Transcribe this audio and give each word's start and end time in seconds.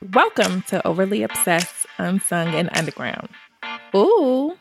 Welcome 0.00 0.62
to 0.68 0.86
Overly 0.86 1.24
Obsessed, 1.24 1.84
Unsung, 1.98 2.54
and 2.54 2.70
Underground. 2.76 3.28
Ooh. 3.96 4.56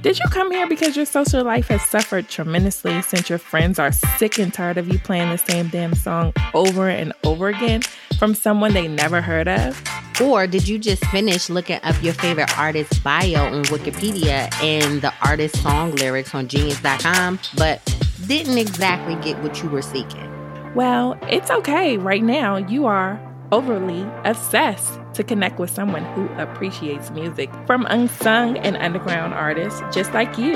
Did 0.00 0.18
you 0.18 0.24
come 0.30 0.50
here 0.50 0.66
because 0.66 0.96
your 0.96 1.04
social 1.04 1.44
life 1.44 1.68
has 1.68 1.82
suffered 1.82 2.30
tremendously 2.30 3.02
since 3.02 3.28
your 3.28 3.38
friends 3.38 3.78
are 3.78 3.92
sick 3.92 4.38
and 4.38 4.54
tired 4.54 4.78
of 4.78 4.88
you 4.88 4.98
playing 4.98 5.28
the 5.28 5.36
same 5.36 5.68
damn 5.68 5.94
song 5.94 6.32
over 6.54 6.88
and 6.88 7.12
over 7.22 7.48
again 7.48 7.82
from 8.18 8.34
someone 8.34 8.72
they 8.72 8.88
never 8.88 9.20
heard 9.20 9.46
of? 9.46 9.78
Or 10.22 10.46
did 10.46 10.66
you 10.66 10.78
just 10.78 11.04
finish 11.08 11.50
looking 11.50 11.80
up 11.82 12.02
your 12.02 12.14
favorite 12.14 12.56
artist's 12.58 12.98
bio 13.00 13.54
on 13.54 13.64
Wikipedia 13.64 14.50
and 14.62 15.02
the 15.02 15.12
artist's 15.22 15.60
song 15.60 15.94
lyrics 15.96 16.34
on 16.34 16.48
genius.com, 16.48 17.38
but 17.58 17.84
didn't 18.26 18.56
exactly 18.56 19.16
get 19.16 19.38
what 19.42 19.62
you 19.62 19.68
were 19.68 19.82
seeking? 19.82 20.32
Well, 20.74 21.18
it's 21.24 21.50
okay. 21.50 21.98
Right 21.98 22.22
now, 22.22 22.56
you 22.56 22.86
are 22.86 23.20
overly 23.52 24.06
obsessed 24.24 24.98
to 25.14 25.22
connect 25.22 25.58
with 25.58 25.70
someone 25.70 26.04
who 26.14 26.28
appreciates 26.40 27.10
music 27.10 27.50
from 27.66 27.86
unsung 27.88 28.56
and 28.58 28.76
underground 28.76 29.34
artists 29.34 29.80
just 29.92 30.12
like 30.12 30.36
you. 30.38 30.54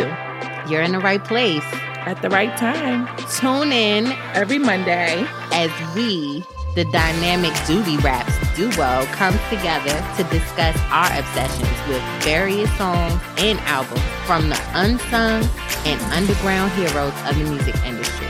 You're 0.68 0.82
in 0.82 0.92
the 0.92 1.00
right 1.00 1.22
place 1.24 1.64
at 2.06 2.20
the 2.22 2.30
right 2.30 2.56
time. 2.56 3.08
Tune 3.38 3.72
in 3.72 4.06
every 4.34 4.58
Monday 4.58 5.24
as 5.52 5.70
we, 5.94 6.44
the 6.74 6.84
dynamic 6.92 7.52
Doobie 7.66 8.02
Raps 8.02 8.34
duo, 8.56 9.04
comes 9.12 9.40
together 9.48 9.96
to 10.16 10.24
discuss 10.30 10.76
our 10.90 11.18
obsessions 11.18 11.88
with 11.88 12.02
various 12.22 12.70
songs 12.76 13.20
and 13.38 13.58
albums 13.60 14.02
from 14.26 14.48
the 14.48 14.60
unsung 14.74 15.48
and 15.84 16.00
underground 16.12 16.72
heroes 16.72 17.14
of 17.26 17.38
the 17.38 17.44
music 17.44 17.76
industry. 17.84 18.26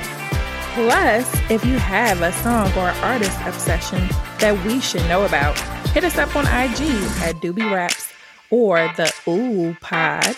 Plus, 0.74 1.50
if 1.50 1.64
you 1.64 1.78
have 1.78 2.22
a 2.22 2.32
song 2.32 2.72
or 2.74 2.90
artist 3.02 3.36
obsession 3.44 4.08
that 4.40 4.64
we 4.64 4.80
should 4.80 5.02
know 5.02 5.24
about, 5.26 5.58
hit 5.90 6.02
us 6.02 6.16
up 6.16 6.34
on 6.34 6.44
IG 6.46 6.80
at 7.22 7.36
Doobie 7.36 7.70
Raps 7.70 8.10
or 8.50 8.78
the 8.96 9.12
Ooh 9.28 9.76
Pod. 9.80 10.36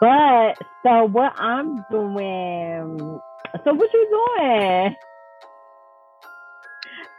But 0.00 0.54
so 0.82 1.04
what 1.04 1.32
I'm 1.36 1.84
doing? 1.90 3.20
So 3.64 3.72
what 3.72 3.92
you 3.92 4.06
doing? 4.10 4.96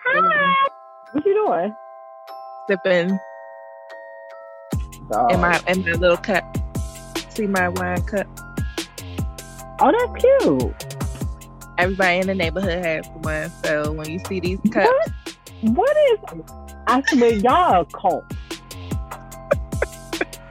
Hi. 0.05 0.67
What 1.14 1.26
you 1.26 1.33
doing? 1.33 1.73
Sipping 2.67 3.20
in 5.30 5.39
my 5.39 5.61
in 5.67 5.86
my 5.86 5.92
little 5.94 6.17
cup. 6.17 6.62
See 7.34 7.48
my 7.48 7.67
wine 7.67 8.00
cup. 8.03 8.28
Oh, 9.80 9.92
that's 9.92 10.23
cute. 10.23 10.95
Everybody 11.80 12.20
in 12.20 12.28
the 12.28 12.36
neighborhood 12.36 12.86
has 12.86 13.08
one. 13.22 13.50
So 13.64 13.92
when 13.92 14.08
you 14.08 14.20
see 14.28 14.39
these 14.39 14.59
cups, 14.72 14.88
what, 15.61 15.76
what 15.76 15.98
is? 16.11 16.20
I 16.86 17.02
swear, 17.08 17.34
y'all 17.34 17.81
a 17.81 17.86
cult. 17.86 18.23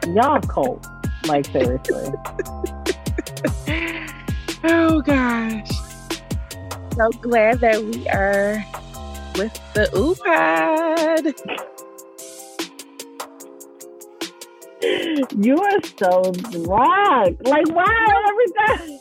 y'all 0.09 0.39
a 0.39 0.41
cult. 0.41 0.85
Like 1.29 1.47
seriously. 1.47 2.13
oh 4.65 5.01
gosh. 5.03 5.69
So 6.97 7.11
glad 7.21 7.61
that 7.61 7.81
we 7.81 8.09
are 8.09 8.65
with 9.37 9.57
the 9.75 9.89
Ooh 9.97 10.17
Pod. 10.17 11.69
You 15.39 15.57
are 15.57 15.81
so 15.97 16.23
drunk. 16.51 17.39
Like 17.47 17.69
why 17.71 18.23
every 18.29 18.47
time? 18.67 18.99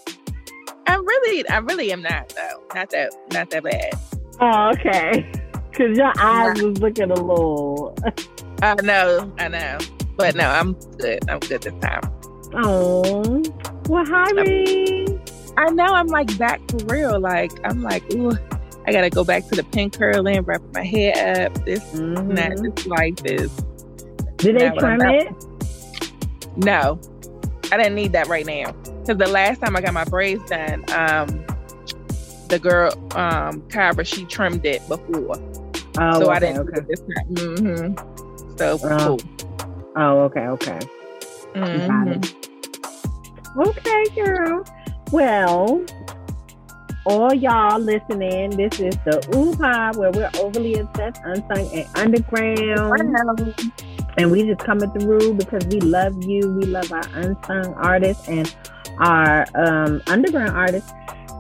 I'm 0.88 1.06
really, 1.06 1.48
I 1.50 1.58
really 1.58 1.92
am 1.92 2.02
not 2.02 2.30
though. 2.30 2.64
Not 2.74 2.90
that, 2.92 3.14
not 3.34 3.50
that 3.50 3.64
bad. 3.64 3.94
Oh, 4.40 4.69
okay. 4.69 5.30
Cause 5.74 5.97
your 5.97 6.14
eyes 6.18 6.62
was 6.62 6.80
looking 6.80 7.12
a 7.12 7.16
little. 7.16 7.96
I 8.62 8.75
know, 8.81 9.31
I 9.38 9.47
know, 9.50 9.78
but 10.16 10.36
no, 10.36 10.47
I'm 10.47 10.74
good. 10.97 11.19
I'm 11.30 11.40
good 11.40 11.64
this 11.64 11.74
time. 11.81 12.02
Oh, 12.53 13.44
well, 13.88 14.06
hi, 14.06 14.30
I 15.58 15.69
know. 15.72 15.86
I'm 15.86 16.08
like 16.08 16.38
back 16.38 16.62
for 16.69 16.78
real. 16.86 17.19
Like 17.19 17.52
I'm 17.66 17.81
like, 17.81 18.03
ooh, 18.13 18.31
I 18.86 18.92
gotta 18.92 19.09
go 19.09 19.24
back 19.24 19.48
to 19.48 19.56
the 19.56 19.63
pin 19.63 19.90
curling, 19.90 20.42
wrap 20.44 20.62
my 20.74 20.84
hair 20.84 21.48
up. 21.48 21.66
This, 21.66 21.84
mm-hmm. 21.92 22.36
that, 22.36 22.58
this 22.58 22.86
life 22.86 23.25
is. 23.25 23.52
Did 24.38 24.58
they 24.58 24.69
trim 24.78 25.02
it? 25.02 25.50
No, 26.57 27.00
I 27.72 27.78
didn't 27.78 27.95
need 27.95 28.12
that 28.13 28.28
right 28.28 28.45
now. 28.45 28.72
Because 28.72 29.17
the 29.17 29.28
last 29.28 29.62
time 29.62 29.75
I 29.75 29.81
got 29.81 29.94
my 29.94 30.03
braids 30.03 30.44
done, 30.50 30.84
um, 30.91 31.45
the 32.50 32.59
girl, 32.59 32.91
um, 33.16 33.62
Kyra, 33.69 34.06
she 34.06 34.25
trimmed 34.25 34.66
it 34.66 34.88
before. 34.88 35.38
Oh, 35.97 36.19
so 36.19 36.23
okay, 36.23 36.31
I 36.31 36.39
didn't 36.39 36.69
okay. 36.69 36.81
this 36.88 37.00
time. 37.00 37.35
Mm-hmm. 37.35 38.57
So 38.57 38.79
oh. 38.84 39.17
cool. 39.17 39.19
Oh, 39.95 40.19
okay, 40.22 40.47
okay. 40.47 40.79
Mm-hmm. 41.53 42.22
Okay, 43.59 44.06
girl. 44.16 44.63
Well, 45.12 45.85
all 47.06 47.33
y'all 47.33 47.79
listening, 47.79 48.51
this 48.51 48.79
is 48.79 48.95
the 49.06 49.19
UPA 49.33 49.97
where 50.00 50.12
we're 50.12 50.29
overly 50.39 50.75
obsessed, 50.75 51.22
unsung, 51.25 51.68
and 51.75 51.88
underground. 51.95 53.56
And 54.18 54.32
we 54.32 54.44
just 54.44 54.60
coming 54.60 54.92
through 54.92 55.36
because 55.36 55.66
we 55.68 55.80
love 55.80 56.24
you. 56.24 56.52
We 56.54 56.66
love 56.66 56.92
our 56.92 57.04
unsung 57.14 57.74
artists 57.76 58.28
and 58.28 58.54
our 59.00 59.46
um, 59.56 60.02
underground 60.08 60.56
artists. 60.56 60.92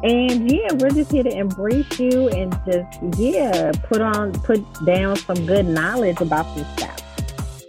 And 0.03 0.51
yeah, 0.51 0.73
we're 0.73 0.89
just 0.89 1.11
here 1.11 1.23
to 1.23 1.29
embrace 1.29 1.99
you 1.99 2.29
and 2.29 2.51
just 2.65 3.19
yeah, 3.19 3.71
put 3.83 4.01
on 4.01 4.31
put 4.41 4.63
down 4.85 5.15
some 5.15 5.45
good 5.45 5.67
knowledge 5.67 6.19
about 6.21 6.45
some 6.57 6.65
stuff. 6.75 6.97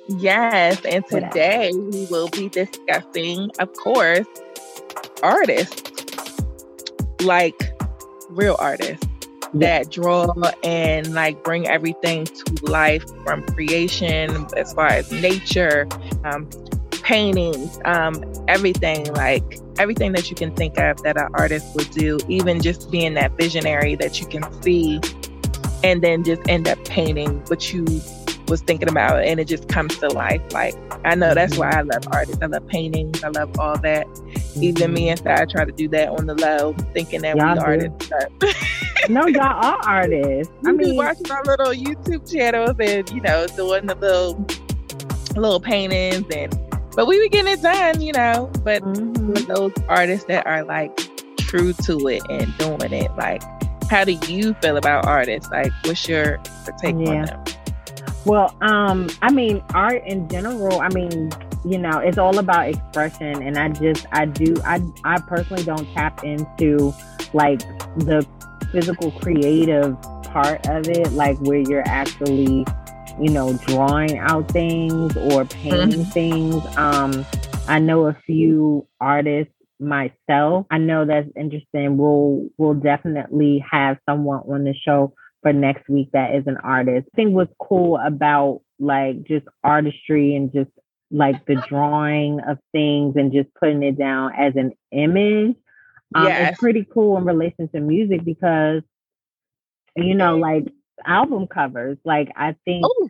Yes, 0.08 0.82
and 0.84 1.04
today 1.06 1.72
we 1.74 2.06
will 2.10 2.28
be 2.28 2.48
discussing, 2.48 3.50
of 3.58 3.72
course, 3.74 4.26
artists 5.22 5.90
like 7.22 7.72
real 8.30 8.56
artists 8.58 9.06
that 9.54 9.90
draw 9.90 10.32
and 10.62 11.12
like 11.14 11.42
bring 11.44 11.68
everything 11.68 12.24
to 12.24 12.64
life 12.64 13.04
from 13.24 13.42
creation 13.48 14.46
as 14.56 14.72
far 14.72 14.86
as 14.86 15.10
nature 15.12 15.86
um, 16.24 16.48
paintings 17.02 17.78
um, 17.84 18.22
everything 18.48 19.12
like 19.14 19.60
everything 19.78 20.12
that 20.12 20.30
you 20.30 20.36
can 20.36 20.54
think 20.54 20.78
of 20.78 21.02
that 21.02 21.16
an 21.16 21.28
artist 21.34 21.74
would 21.74 21.90
do 21.90 22.18
even 22.28 22.62
just 22.62 22.90
being 22.90 23.14
that 23.14 23.32
visionary 23.36 23.94
that 23.94 24.20
you 24.20 24.26
can 24.26 24.42
see 24.62 25.00
and 25.84 26.02
then 26.02 26.22
just 26.24 26.40
end 26.48 26.68
up 26.68 26.82
painting 26.84 27.40
what 27.46 27.72
you 27.72 27.84
was 28.48 28.60
thinking 28.62 28.88
about 28.88 29.22
and 29.24 29.40
it 29.40 29.46
just 29.46 29.68
comes 29.68 29.96
to 29.98 30.08
life 30.08 30.42
like 30.52 30.74
i 31.04 31.14
know 31.14 31.34
that's 31.34 31.56
why 31.56 31.70
i 31.70 31.80
love 31.80 32.02
artists 32.12 32.42
i 32.42 32.46
love 32.46 32.66
paintings 32.68 33.22
i 33.24 33.28
love 33.28 33.58
all 33.58 33.78
that. 33.78 34.06
Even 34.56 34.92
me 34.92 35.08
inside 35.08 35.40
i 35.40 35.44
try 35.46 35.64
to 35.64 35.72
do 35.72 35.88
that 35.88 36.08
on 36.08 36.26
the 36.26 36.34
low 36.34 36.74
thinking 36.92 37.22
that 37.22 37.36
y'all 37.36 37.54
we 37.54 37.60
artists 37.60 38.12
no 39.08 39.26
y'all 39.26 39.42
are 39.42 39.80
artists 39.84 40.52
i 40.66 40.72
mean 40.72 40.96
watching 40.96 41.30
our 41.30 41.42
little 41.44 41.72
youtube 41.72 42.30
channels 42.30 42.76
and 42.78 43.10
you 43.10 43.20
know 43.20 43.46
doing 43.48 43.86
the 43.86 43.94
little 43.96 44.46
little 45.36 45.60
paintings 45.60 46.24
and 46.34 46.58
but 46.94 47.06
we 47.06 47.20
were 47.20 47.28
getting 47.28 47.52
it 47.52 47.62
done 47.62 48.00
you 48.00 48.12
know 48.12 48.50
but 48.62 48.82
mm-hmm. 48.82 49.32
those 49.52 49.72
artists 49.88 50.26
that 50.26 50.46
are 50.46 50.64
like 50.64 50.94
true 51.38 51.72
to 51.72 52.08
it 52.08 52.22
and 52.28 52.56
doing 52.58 52.92
it 52.92 53.10
like 53.16 53.42
how 53.90 54.04
do 54.04 54.12
you 54.28 54.54
feel 54.54 54.76
about 54.76 55.06
artists 55.06 55.50
like 55.50 55.72
what's 55.84 56.08
your 56.08 56.38
take 56.78 56.94
yeah. 56.98 57.10
on 57.10 57.26
them 57.26 57.44
well, 58.24 58.56
um, 58.60 59.08
I 59.20 59.32
mean, 59.32 59.62
art 59.74 60.02
in 60.06 60.28
general, 60.28 60.80
I 60.80 60.88
mean, 60.90 61.32
you 61.64 61.78
know, 61.78 61.98
it's 61.98 62.18
all 62.18 62.38
about 62.38 62.68
expression. 62.68 63.42
And 63.42 63.58
I 63.58 63.68
just, 63.68 64.06
I 64.12 64.26
do, 64.26 64.54
I, 64.64 64.80
I 65.04 65.20
personally 65.20 65.64
don't 65.64 65.92
tap 65.92 66.22
into 66.22 66.94
like 67.32 67.60
the 67.96 68.26
physical 68.72 69.10
creative 69.12 70.00
part 70.24 70.66
of 70.68 70.88
it, 70.88 71.12
like 71.12 71.38
where 71.40 71.58
you're 71.58 71.86
actually, 71.86 72.66
you 73.20 73.30
know, 73.30 73.52
drawing 73.66 74.18
out 74.18 74.50
things 74.50 75.16
or 75.16 75.44
painting 75.44 76.00
mm-hmm. 76.00 76.10
things. 76.10 76.76
Um, 76.76 77.24
I 77.68 77.78
know 77.78 78.06
a 78.06 78.16
few 78.26 78.86
artists 79.00 79.52
myself. 79.78 80.66
I 80.70 80.78
know 80.78 81.04
that's 81.04 81.28
interesting. 81.36 81.96
We'll, 81.96 82.48
we'll 82.56 82.74
definitely 82.74 83.64
have 83.70 83.98
someone 84.08 84.40
on 84.40 84.64
the 84.64 84.74
show 84.74 85.14
for 85.42 85.52
next 85.52 85.88
week 85.88 86.10
that 86.12 86.34
is 86.34 86.44
an 86.46 86.56
artist. 86.56 87.08
I 87.12 87.16
think 87.16 87.34
what's 87.34 87.52
cool 87.60 87.98
about 88.04 88.62
like 88.78 89.24
just 89.24 89.46
artistry 89.62 90.34
and 90.34 90.52
just 90.52 90.70
like 91.10 91.44
the 91.46 91.62
drawing 91.68 92.40
of 92.48 92.58
things 92.72 93.14
and 93.16 93.32
just 93.32 93.48
putting 93.54 93.82
it 93.82 93.98
down 93.98 94.32
as 94.38 94.54
an 94.56 94.72
image. 94.92 95.56
Um, 96.14 96.26
yes. 96.26 96.50
It's 96.50 96.60
pretty 96.60 96.86
cool 96.92 97.16
in 97.18 97.24
relation 97.24 97.68
to 97.68 97.80
music 97.80 98.24
because, 98.24 98.82
you 99.96 100.14
know, 100.14 100.36
like 100.36 100.64
album 101.06 101.46
covers, 101.46 101.98
like 102.04 102.30
I 102.36 102.56
think 102.64 102.84
Ooh. 102.86 103.08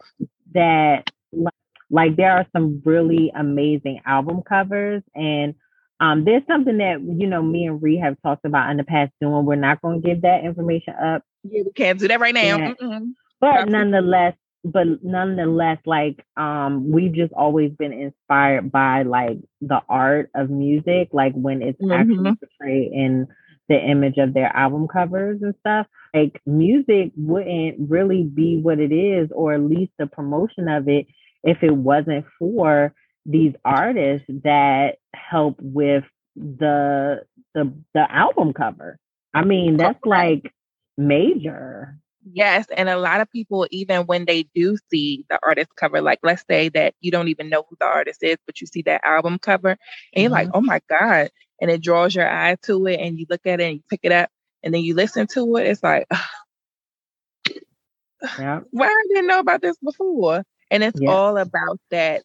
that 0.55 1.11
like, 1.33 1.55
like 1.91 2.17
there 2.17 2.33
are 2.33 2.47
some 2.53 2.83
really 2.85 3.33
amazing 3.35 4.01
album 4.07 4.43
covers 4.43 5.03
and 5.15 5.55
Um, 6.01 6.25
there's 6.25 6.43
something 6.49 6.79
that 6.79 7.01
you 7.01 7.29
know 7.29 7.43
me 7.43 7.67
and 7.67 7.81
Ree 7.81 7.97
have 7.99 8.17
talked 8.23 8.45
about 8.45 8.71
in 8.73 8.77
the 8.77 8.83
past 8.83 9.13
doing. 9.21 9.45
We're 9.47 9.55
not 9.55 9.81
going 9.83 10.03
to 10.03 10.09
give 10.09 10.23
that 10.23 10.43
information 10.43 10.95
up. 10.95 11.23
Yeah, 11.45 11.63
we 11.65 11.73
can't 11.73 11.97
do 11.97 12.09
that 12.09 12.19
right 12.19 12.35
now. 12.35 12.75
Yeah. 12.81 13.01
But 13.41 13.69
nonetheless, 13.69 14.35
but 14.65 14.87
nonetheless, 15.03 15.79
like 15.87 16.25
um, 16.37 16.91
we've 16.91 17.15
just 17.15 17.33
always 17.33 17.73
been 17.73 17.93
inspired 17.93 18.71
by 18.71 19.03
like 19.03 19.39
the 19.61 19.81
art 19.89 20.31
of 20.35 20.51
music, 20.51 21.09
like 21.13 21.33
when 21.35 21.63
it's 21.63 21.81
mm-hmm. 21.81 21.93
actually 21.93 22.37
portrayed 22.37 22.93
in 22.93 23.27
the 23.69 23.77
image 23.79 24.19
of 24.19 24.35
their 24.35 24.55
album 24.55 24.87
covers 24.89 25.41
and 25.43 25.55
stuff. 25.61 25.87
Like 26.15 26.41
music 26.47 27.13
wouldn't 27.17 27.91
really 27.91 28.23
be 28.23 28.61
what 28.61 28.79
it 28.79 28.93
is, 28.93 29.31
or 29.35 29.55
at 29.55 29.63
least 29.63 29.93
the 29.99 30.07
promotion 30.07 30.69
of 30.69 30.89
it, 30.89 31.07
if 31.43 31.63
it 31.63 31.75
wasn't 31.75 32.27
for 32.39 32.95
these 33.27 33.55
artists 33.65 34.27
that 34.45 34.97
help 35.15 35.57
with 35.61 36.05
the 36.37 37.23
the 37.55 37.73
the 37.95 38.13
album 38.13 38.53
cover. 38.53 38.99
I 39.35 39.45
mean, 39.45 39.77
that's 39.77 40.05
like 40.05 40.53
major. 40.97 41.99
Yes, 42.25 42.67
and 42.77 42.89
a 42.89 42.99
lot 42.99 43.21
of 43.21 43.31
people, 43.31 43.67
even 43.71 44.07
when 44.07 44.27
they 44.27 44.45
do 44.55 44.77
see 44.91 45.25
the 45.29 45.39
artist 45.43 45.71
cover, 45.77 46.01
like 46.01 46.21
let's 46.23 46.45
say 46.49 46.69
that 46.71 46.95
you 47.01 47.11
don't 47.11 47.29
even 47.29 47.49
know 47.49 47.65
who 47.69 47.77
the 47.81 47.87
artist 47.87 48.23
is, 48.23 48.37
but 48.47 48.61
you 48.61 48.67
see 48.67 48.83
that 48.83 49.05
album 49.05 49.39
cover, 49.39 49.71
and 49.71 49.79
you're 50.15 50.27
mm-hmm. 50.27 50.33
like, 50.33 50.51
"Oh 50.55 50.61
my 50.61 50.81
god!" 50.89 51.31
and 51.63 51.71
it 51.71 51.81
draws 51.81 52.15
your 52.15 52.29
eye 52.29 52.57
to 52.63 52.87
it, 52.87 53.01
and 53.01 53.19
you 53.19 53.25
look 53.31 53.47
at 53.47 53.61
it 53.61 53.65
and 53.65 53.75
you 53.75 53.83
pick 53.89 54.01
it 54.03 54.13
up, 54.13 54.29
and 54.63 54.75
then 54.75 54.83
you 54.83 54.95
listen 54.95 55.27
to 55.29 55.57
it. 55.57 55.69
It's 55.69 55.83
like, 55.83 56.07
yeah. 58.39 58.61
why 58.71 58.87
I 58.87 59.05
didn't 59.09 59.29
know 59.29 59.39
about 59.39 59.63
this 59.63 59.77
before? 59.79 60.45
And 60.71 60.83
it's 60.83 61.01
yeah. 61.01 61.11
all 61.11 61.39
about 61.39 61.79
that 61.91 62.25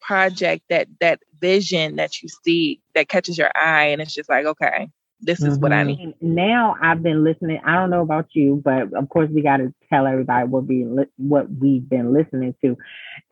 project, 0.00 0.64
that 0.68 0.88
that 1.00 1.20
vision 1.40 1.96
that 1.96 2.22
you 2.22 2.28
see 2.44 2.80
that 2.94 3.08
catches 3.08 3.38
your 3.38 3.50
eye, 3.54 3.86
and 3.86 4.02
it's 4.02 4.14
just 4.14 4.28
like, 4.28 4.46
okay, 4.46 4.90
this 5.20 5.40
is 5.40 5.54
mm-hmm. 5.54 5.62
what 5.62 5.72
I 5.72 5.82
mm-hmm. 5.82 6.06
need. 6.06 6.14
Now 6.20 6.76
I've 6.80 7.02
been 7.02 7.24
listening. 7.24 7.60
I 7.64 7.74
don't 7.74 7.90
know 7.90 8.02
about 8.02 8.26
you, 8.32 8.60
but 8.62 8.92
of 8.94 9.08
course 9.08 9.30
we 9.30 9.42
got 9.42 9.58
to 9.58 9.72
tell 9.88 10.06
everybody 10.06 10.46
what 10.46 10.66
we 10.66 10.86
what 11.16 11.46
we've 11.50 11.88
been 11.88 12.12
listening 12.12 12.54
to, 12.62 12.76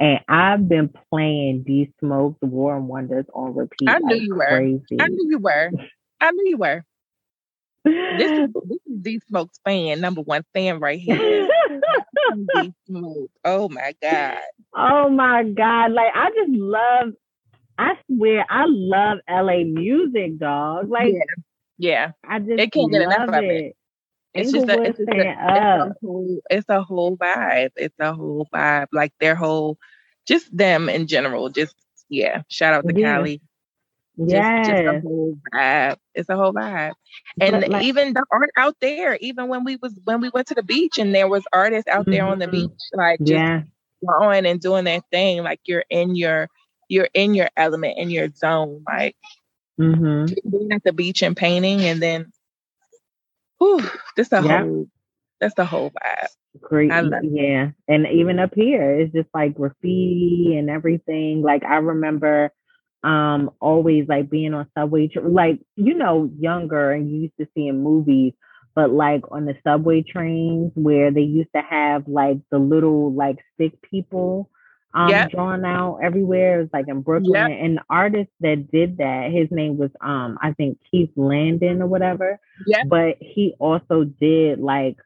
and 0.00 0.20
I've 0.28 0.68
been 0.68 0.90
playing 1.10 1.64
D 1.66 1.92
Smoke's 2.00 2.40
War 2.40 2.76
and 2.76 2.88
Wonders 2.88 3.26
on 3.34 3.54
repeat. 3.54 3.88
I 3.88 3.98
knew 3.98 4.16
you 4.16 4.34
were. 4.34 4.46
crazy. 4.46 4.82
were. 4.92 5.02
I 5.02 5.08
knew 5.08 5.30
you 5.30 5.38
were. 5.38 5.70
I 6.20 6.30
knew 6.30 6.48
you 6.48 6.56
were. 6.56 6.84
this 7.84 8.30
is 8.30 8.50
this 8.68 8.78
is 8.86 9.02
D 9.02 9.20
Smoke's 9.28 9.60
fan, 9.64 10.00
number 10.00 10.22
one 10.22 10.44
fan 10.54 10.80
right 10.80 10.98
here. 10.98 11.48
D 12.54 12.72
Smoke. 12.86 13.30
Oh 13.44 13.68
my 13.68 13.94
god. 14.00 14.38
Oh 14.74 15.10
my 15.10 15.44
god! 15.44 15.92
Like 15.92 16.12
I 16.14 16.30
just 16.30 16.50
love. 16.50 17.12
I 17.76 17.94
swear, 18.06 18.46
I 18.48 18.64
love 18.68 19.18
LA 19.28 19.64
music, 19.64 20.38
dog. 20.38 20.88
Like. 20.88 21.12
Yeah 21.12 21.20
yeah, 21.78 22.12
I 22.28 22.38
just 22.38 22.60
it 22.60 22.72
can't 22.72 22.92
get 22.92 23.02
enough 23.02 23.28
of 23.28 23.44
it. 23.44 23.76
It's 24.34 24.50
just, 24.50 24.68
a, 24.68 24.82
it's, 24.82 24.98
just 24.98 25.08
a, 25.08 25.16
it's, 25.16 25.40
a 25.40 25.94
whole, 26.00 26.40
it's 26.50 26.68
a 26.68 26.82
whole 26.82 27.16
vibe. 27.16 27.70
It's 27.76 27.94
a 28.00 28.12
whole 28.12 28.48
vibe. 28.52 28.88
Like 28.92 29.12
their 29.20 29.36
whole, 29.36 29.78
just 30.26 30.54
them 30.56 30.88
in 30.88 31.06
general. 31.06 31.50
Just 31.50 31.76
yeah. 32.08 32.42
Shout 32.48 32.74
out 32.74 32.88
to 32.88 32.98
yeah. 32.98 33.14
Cali. 33.14 33.40
Yeah, 34.16 34.62
just, 34.62 34.70
just 34.70 34.82
a 34.82 35.00
whole 35.00 35.38
vibe. 35.52 35.96
It's 36.14 36.28
a 36.28 36.36
whole 36.36 36.52
vibe, 36.52 36.92
and 37.40 37.66
like, 37.66 37.84
even 37.84 38.12
the 38.12 38.24
art 38.30 38.50
out 38.56 38.76
there. 38.80 39.16
Even 39.20 39.48
when 39.48 39.64
we 39.64 39.74
was 39.82 39.98
when 40.04 40.20
we 40.20 40.30
went 40.32 40.46
to 40.48 40.54
the 40.54 40.62
beach 40.62 40.98
and 40.98 41.12
there 41.12 41.26
was 41.26 41.42
artists 41.52 41.88
out 41.88 42.06
there 42.06 42.22
mm-hmm. 42.22 42.30
on 42.30 42.38
the 42.38 42.46
mm-hmm. 42.46 42.68
beach, 42.68 42.80
like 42.92 43.18
just 43.18 43.30
yeah, 43.32 43.62
going 44.06 44.46
and 44.46 44.60
doing 44.60 44.84
their 44.84 45.00
thing. 45.10 45.42
Like 45.42 45.58
you're 45.64 45.84
in 45.90 46.14
your 46.14 46.48
you're 46.88 47.08
in 47.12 47.34
your 47.34 47.50
element 47.56 47.98
in 47.98 48.08
your 48.08 48.30
zone. 48.30 48.84
Like 48.86 49.16
Mm-hmm. 49.80 50.50
Being 50.50 50.72
at 50.72 50.84
the 50.84 50.92
beach 50.92 51.22
and 51.22 51.36
painting, 51.36 51.80
and 51.80 52.00
then, 52.00 52.32
whew, 53.58 53.80
this 54.16 54.32
a 54.32 54.42
yeah. 54.42 54.62
whole, 54.62 54.86
that's 55.40 55.54
the 55.54 55.64
whole 55.64 55.90
vibe. 55.90 56.28
Great, 56.60 56.92
yeah. 57.24 57.70
And 57.88 58.06
even 58.06 58.38
up 58.38 58.54
here, 58.54 59.00
it's 59.00 59.12
just 59.12 59.28
like 59.34 59.54
graffiti 59.54 60.54
and 60.56 60.70
everything. 60.70 61.42
Like 61.42 61.64
I 61.64 61.76
remember, 61.76 62.52
um, 63.02 63.50
always 63.60 64.06
like 64.08 64.30
being 64.30 64.54
on 64.54 64.68
subway, 64.78 65.10
like 65.20 65.60
you 65.74 65.94
know, 65.94 66.30
younger 66.38 66.92
and 66.92 67.10
you 67.10 67.22
used 67.22 67.36
to 67.40 67.48
see 67.54 67.66
in 67.66 67.82
movies, 67.82 68.34
but 68.76 68.90
like 68.90 69.22
on 69.32 69.44
the 69.44 69.56
subway 69.66 70.02
trains 70.02 70.70
where 70.74 71.10
they 71.10 71.22
used 71.22 71.50
to 71.56 71.62
have 71.62 72.06
like 72.06 72.38
the 72.50 72.58
little 72.58 73.12
like 73.12 73.38
stick 73.54 73.72
people 73.82 74.48
um 74.94 75.08
yep. 75.08 75.30
drawn 75.30 75.64
out 75.64 75.98
everywhere. 76.02 76.58
It 76.58 76.62
was 76.62 76.70
like 76.72 76.88
in 76.88 77.02
Brooklyn. 77.02 77.50
Yep. 77.50 77.58
And 77.60 77.76
the 77.78 77.82
artist 77.90 78.30
that 78.40 78.70
did 78.70 78.98
that, 78.98 79.30
his 79.32 79.48
name 79.50 79.76
was 79.76 79.90
um 80.00 80.38
I 80.40 80.52
think 80.52 80.78
Keith 80.90 81.10
Landon 81.16 81.82
or 81.82 81.86
whatever. 81.86 82.38
Yeah. 82.66 82.84
But 82.86 83.16
he 83.20 83.54
also 83.58 84.04
did 84.04 84.60
like 84.60 84.96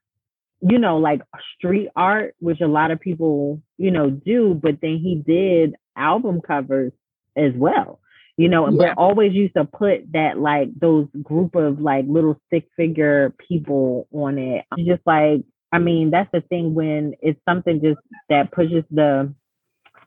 you 0.61 0.79
know, 0.79 0.99
like 0.99 1.23
street 1.57 1.89
art, 1.95 2.35
which 2.41 2.61
a 2.61 2.67
lot 2.67 2.91
of 2.91 3.01
people, 3.01 3.63
you 3.77 3.93
know, 3.93 4.11
do, 4.11 4.55
but 4.61 4.81
then 4.83 4.99
he 4.99 5.15
did 5.15 5.77
album 5.97 6.41
covers 6.41 6.93
as 7.37 7.53
well. 7.55 8.01
You 8.37 8.49
know, 8.49 8.69
yeah. 8.69 8.77
but 8.95 8.99
always 8.99 9.33
used 9.33 9.55
to 9.55 9.65
put 9.65 10.13
that 10.13 10.39
like 10.39 10.69
those 10.79 11.09
group 11.23 11.57
of 11.57 11.81
like 11.81 12.05
little 12.09 12.41
stick 12.47 12.69
figure 12.77 13.35
people 13.49 14.07
on 14.13 14.39
it. 14.39 14.65
Just 14.79 15.03
like 15.07 15.43
I 15.73 15.79
mean, 15.79 16.11
that's 16.11 16.31
the 16.33 16.41
thing 16.41 16.75
when 16.75 17.15
it's 17.21 17.41
something 17.49 17.81
just 17.83 17.99
that 18.29 18.53
pushes 18.53 18.85
the 18.91 19.35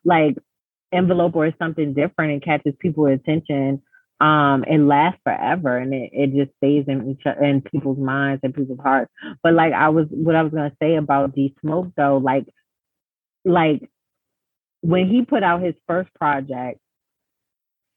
like 0.04 0.38
envelope 0.94 1.36
or 1.36 1.54
something 1.60 1.94
different 1.94 2.34
and 2.34 2.44
catches 2.44 2.74
people's 2.80 3.12
attention, 3.14 3.82
um, 4.20 4.64
it 4.66 4.80
lasts 4.80 5.20
forever 5.24 5.78
and 5.78 5.94
it, 5.94 6.10
it 6.14 6.34
just 6.36 6.56
stays 6.58 6.86
in 6.88 7.10
each 7.12 7.26
in 7.42 7.62
people's 7.62 7.98
minds 7.98 8.42
and 8.44 8.54
people's 8.54 8.80
hearts. 8.80 9.12
But 9.42 9.54
like 9.54 9.74
I 9.74 9.90
was 9.90 10.08
what 10.12 10.36
I 10.36 10.44
was 10.44 10.54
gonna 10.54 10.76
say 10.82 10.96
about 10.96 11.34
D 11.34 11.56
Smoke 11.62 11.92
though, 11.98 12.18
like 12.18 12.46
like 13.46 13.90
when 14.82 15.10
he 15.10 15.26
put 15.26 15.44
out 15.44 15.64
his 15.64 15.76
first 15.88 16.14
project, 16.14 16.80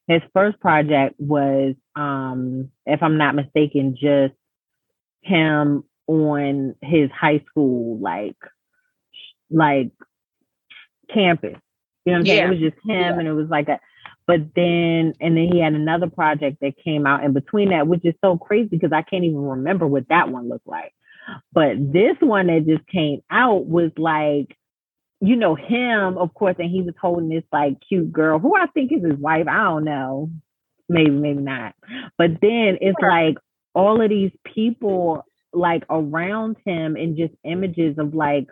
his 0.06 0.22
first 0.32 0.60
project 0.60 1.16
was 1.18 1.74
um, 1.96 2.70
if 2.86 3.02
I'm 3.02 3.18
not 3.18 3.34
mistaken, 3.34 3.96
just 4.00 4.34
him 5.22 5.84
on 6.06 6.74
his 6.82 7.10
high 7.10 7.42
school 7.50 7.98
like 7.98 8.36
like 9.50 9.90
campus 11.12 11.56
you 12.04 12.12
know 12.12 12.18
what 12.18 12.20
I'm 12.20 12.26
saying? 12.26 12.46
It 12.46 12.50
was 12.50 12.58
just 12.58 12.86
him 12.86 13.14
yeah. 13.14 13.18
and 13.18 13.28
it 13.28 13.32
was 13.32 13.48
like 13.48 13.68
a 13.68 13.80
but 14.26 14.40
then 14.54 15.12
and 15.20 15.36
then 15.36 15.50
he 15.52 15.60
had 15.60 15.74
another 15.74 16.08
project 16.08 16.58
that 16.60 16.78
came 16.82 17.06
out 17.06 17.24
in 17.24 17.32
between 17.32 17.70
that, 17.70 17.86
which 17.86 18.04
is 18.04 18.14
so 18.24 18.38
crazy 18.38 18.68
because 18.70 18.92
I 18.92 19.02
can't 19.02 19.24
even 19.24 19.42
remember 19.42 19.86
what 19.86 20.08
that 20.08 20.30
one 20.30 20.48
looked 20.48 20.66
like. 20.66 20.94
But 21.52 21.92
this 21.92 22.16
one 22.20 22.46
that 22.46 22.66
just 22.66 22.86
came 22.86 23.20
out 23.30 23.66
was 23.66 23.90
like, 23.96 24.56
you 25.20 25.36
know, 25.36 25.54
him, 25.54 26.18
of 26.18 26.34
course, 26.34 26.56
and 26.58 26.70
he 26.70 26.82
was 26.82 26.94
holding 27.00 27.28
this 27.28 27.44
like 27.52 27.76
cute 27.86 28.12
girl 28.12 28.38
who 28.38 28.56
I 28.56 28.66
think 28.66 28.92
is 28.92 29.04
his 29.04 29.18
wife. 29.18 29.46
I 29.48 29.64
don't 29.64 29.84
know. 29.84 30.30
Maybe, 30.88 31.10
maybe 31.10 31.40
not. 31.40 31.74
But 32.18 32.40
then 32.40 32.78
it's 32.80 33.00
like 33.00 33.36
all 33.74 34.00
of 34.00 34.10
these 34.10 34.32
people 34.44 35.24
like 35.52 35.84
around 35.88 36.56
him 36.64 36.96
and 36.96 37.16
just 37.16 37.32
images 37.44 37.96
of 37.98 38.14
like 38.14 38.48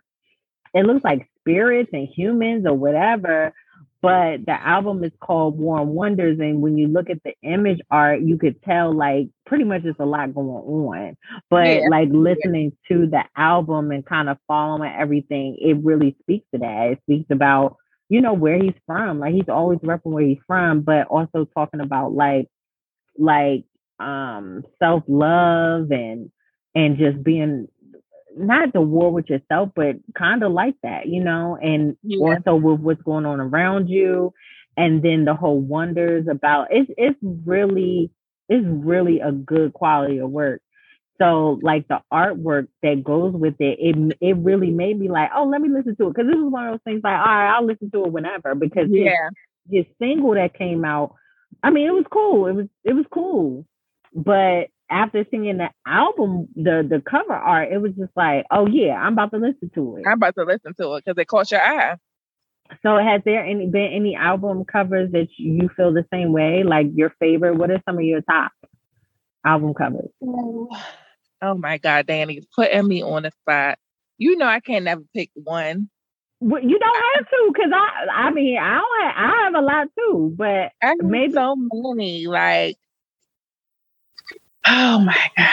it 0.75 0.87
looks 0.87 1.05
like 1.05 1.29
spirits 1.43 1.91
and 1.93 2.09
humans 2.09 2.67
or 2.67 2.75
whatever. 2.75 3.53
But 4.01 4.47
the 4.47 4.61
album 4.61 5.05
is 5.05 5.13
called 5.21 5.57
War 5.57 5.81
and 5.81 5.91
Wonders. 5.91 6.41
And 6.41 6.61
when 6.61 6.77
you 6.77 6.89
look 6.89 7.09
at 7.09 7.23
the 7.23 7.35
image 7.45 7.81
art, 7.89 8.21
you 8.21 8.37
could 8.37 8.61
tell 8.63 8.93
like 8.93 9.29
pretty 9.47 9.63
much 9.63 9.85
there's 9.85 9.95
a 10.01 10.05
lot 10.05 10.35
going 10.35 10.49
on. 10.49 11.17
But 11.49 11.67
yeah. 11.69 11.89
like 11.89 12.09
listening 12.11 12.73
yeah. 12.91 12.97
to 12.97 13.07
the 13.07 13.23
album 13.37 13.93
and 13.93 14.05
kind 14.05 14.29
of 14.29 14.39
following 14.49 14.93
everything, 14.93 15.57
it 15.61 15.77
really 15.85 16.17
speaks 16.21 16.45
to 16.53 16.59
that. 16.59 16.89
It 16.89 16.99
speaks 17.05 17.31
about, 17.31 17.77
you 18.09 18.21
know, 18.21 18.33
where 18.33 18.61
he's 18.61 18.75
from. 18.87 19.21
Like 19.21 19.35
he's 19.35 19.49
always 19.49 19.79
repping 19.79 20.01
where 20.11 20.27
he's 20.27 20.39
from, 20.49 20.81
but 20.81 21.07
also 21.07 21.45
talking 21.55 21.81
about 21.81 22.13
like 22.13 22.49
like 23.17 23.65
um 24.01 24.65
self 24.81 25.05
love 25.07 25.93
and 25.93 26.33
and 26.75 26.99
just 26.99 27.23
being 27.23 27.69
not 28.37 28.73
the 28.73 28.81
war 28.81 29.13
with 29.13 29.29
yourself, 29.29 29.71
but 29.75 29.97
kind 30.17 30.43
of 30.43 30.53
like 30.53 30.75
that, 30.83 31.07
you 31.07 31.23
know, 31.23 31.59
and 31.61 31.97
yeah. 32.03 32.19
also 32.19 32.55
with 32.55 32.81
what's 32.81 33.03
going 33.03 33.27
on 33.27 33.41
around 33.41 33.89
you. 33.89 34.33
And 34.77 35.03
then 35.03 35.25
the 35.25 35.35
whole 35.35 35.61
wonders 35.61 36.27
about 36.31 36.69
it's 36.71 36.91
it's 36.97 37.19
really 37.23 38.11
it's 38.49 38.67
really 38.67 39.21
a 39.21 39.33
good 39.33 39.73
quality 39.73 40.19
of 40.19 40.31
work. 40.31 40.63
So 41.19 41.61
like 41.63 41.87
the 41.89 42.01
artwork 42.13 42.69
that 42.83 43.05
goes 43.05 43.35
with 43.35 43.55
it, 43.61 43.79
it 43.79 44.19
it 44.21 44.37
really 44.39 44.71
made 44.71 44.99
me 44.99 45.09
like, 45.09 45.31
oh, 45.37 45.45
let 45.45 45.61
me 45.61 45.69
listen 45.69 45.95
to 45.97 46.09
it 46.09 46.15
because 46.15 46.27
this 46.27 46.39
is 46.39 46.51
one 46.51 46.67
of 46.67 46.73
those 46.73 46.81
things 46.85 47.03
like, 47.05 47.19
all 47.19 47.25
right, 47.25 47.55
I'll 47.55 47.67
listen 47.67 47.91
to 47.91 48.05
it 48.07 48.13
whenever 48.13 48.55
because 48.55 48.89
yeah, 48.91 49.29
his, 49.71 49.87
his 49.87 49.97
single 49.99 50.35
that 50.35 50.55
came 50.55 50.85
out, 50.85 51.15
I 51.63 51.71
mean, 51.71 51.87
it 51.87 51.93
was 51.93 52.07
cool. 52.11 52.47
It 52.47 52.55
was 52.55 52.67
it 52.83 52.95
was 52.95 53.05
cool, 53.13 53.67
but 54.15 54.69
after 54.93 55.27
seeing 55.31 55.59
the 55.59 55.71
album, 55.87 56.49
the 56.55 56.87
the 56.89 57.01
cover 57.01 57.33
art, 57.33 57.73
it 57.73 57.79
was 57.79 57.93
just 57.93 58.13
like, 58.15 58.45
oh 58.51 58.67
yeah, 58.67 58.95
I'm 58.95 59.15
about 59.15 59.33
to 59.33 59.39
listen 59.39 59.71
to 59.75 59.97
it. 59.97 60.05
I'm 60.07 60.15
about 60.15 60.35
to 60.37 60.45
listen 60.45 60.75
to 60.75 60.95
it 60.95 61.05
because 61.05 61.21
it 61.21 61.27
caught 61.27 61.51
your 61.51 61.61
eye. 61.61 61.97
So 62.83 62.97
has 62.97 63.21
there 63.25 63.45
any 63.45 63.67
been 63.67 63.93
any 63.93 64.15
album 64.15 64.65
covers 64.65 65.13
that 65.13 65.29
you 65.37 65.69
feel 65.77 65.93
the 65.93 66.07
same 66.13 66.33
way? 66.33 66.63
Like 66.63 66.87
your 66.95 67.15
favorite? 67.19 67.57
What 67.57 67.71
are 67.71 67.83
some 67.87 67.99
of 67.99 68.05
your 68.05 68.23
top 68.23 68.53
album 69.45 69.75
covers? 69.75 70.11
Oh, 70.23 70.69
oh 71.43 71.55
my 71.55 71.79
God, 71.79 72.07
Danny, 72.07 72.43
putting 72.55 72.87
me 72.87 73.03
on 73.03 73.25
the 73.25 73.33
spot. 73.43 73.79
You 74.19 74.37
know 74.37 74.47
I 74.47 74.61
can't 74.61 74.85
never 74.85 75.03
pick 75.15 75.31
one. 75.35 75.91
Well, 76.41 76.63
you 76.63 76.77
don't 76.79 77.03
have 77.15 77.29
to, 77.29 77.53
cause 77.55 77.73
I, 77.73 78.27
I 78.27 78.31
mean, 78.33 78.59
I 78.59 78.79
don't, 78.79 79.03
have, 79.03 79.15
I 79.17 79.45
have 79.45 79.55
a 79.55 79.61
lot 79.61 79.89
too, 79.97 80.35
but 80.37 80.73
I 80.83 80.95
maybe 81.01 81.35
so 81.35 81.55
many. 81.57 82.27
Like, 82.27 82.77
oh 84.67 84.99
my 85.01 85.31
god, 85.37 85.49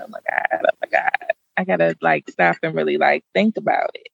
oh 0.00 0.06
my 0.08 0.18
god, 0.28 0.60
oh 0.64 0.76
my 0.80 0.88
god, 0.90 1.32
I 1.56 1.64
gotta 1.64 1.96
like 2.00 2.30
stop 2.30 2.56
and 2.62 2.74
really 2.74 2.98
like 2.98 3.24
think 3.34 3.56
about 3.56 3.90
it. 3.94 4.08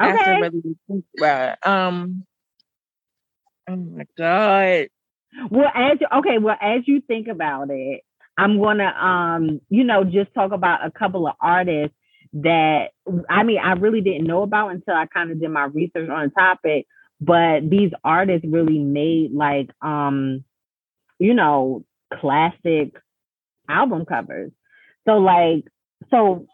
Okay. 0.00 0.10
I 0.10 0.16
have 0.16 0.24
to 0.24 0.40
really 0.42 0.76
think 0.88 1.04
about 1.18 1.52
it. 1.52 1.66
Um, 1.66 2.24
oh 3.68 3.76
my 3.76 4.06
god. 4.16 4.88
Well, 5.50 5.70
as 5.74 5.98
you, 6.00 6.06
okay, 6.18 6.38
well, 6.38 6.56
as 6.60 6.82
you 6.86 7.00
think 7.00 7.28
about 7.28 7.70
it, 7.70 8.02
I'm 8.38 8.60
gonna 8.60 8.84
um, 8.84 9.60
you 9.68 9.84
know, 9.84 10.04
just 10.04 10.32
talk 10.34 10.52
about 10.52 10.86
a 10.86 10.90
couple 10.90 11.26
of 11.26 11.34
artists 11.40 11.96
that 12.34 12.88
I 13.30 13.42
mean 13.42 13.58
I 13.62 13.72
really 13.72 14.00
didn't 14.00 14.26
know 14.26 14.42
about 14.42 14.70
until 14.70 14.94
I 14.94 15.06
kind 15.06 15.30
of 15.30 15.40
did 15.40 15.50
my 15.50 15.64
research 15.64 16.08
on 16.10 16.26
the 16.28 16.30
topic. 16.38 16.86
But 17.20 17.70
these 17.70 17.92
artists 18.04 18.46
really 18.46 18.78
made 18.78 19.32
like 19.32 19.70
um, 19.82 20.44
you 21.18 21.34
know, 21.34 21.84
classic 22.12 22.94
album 23.68 24.04
covers. 24.04 24.52
So 25.06 25.18
like 25.18 25.64
so 26.10 26.46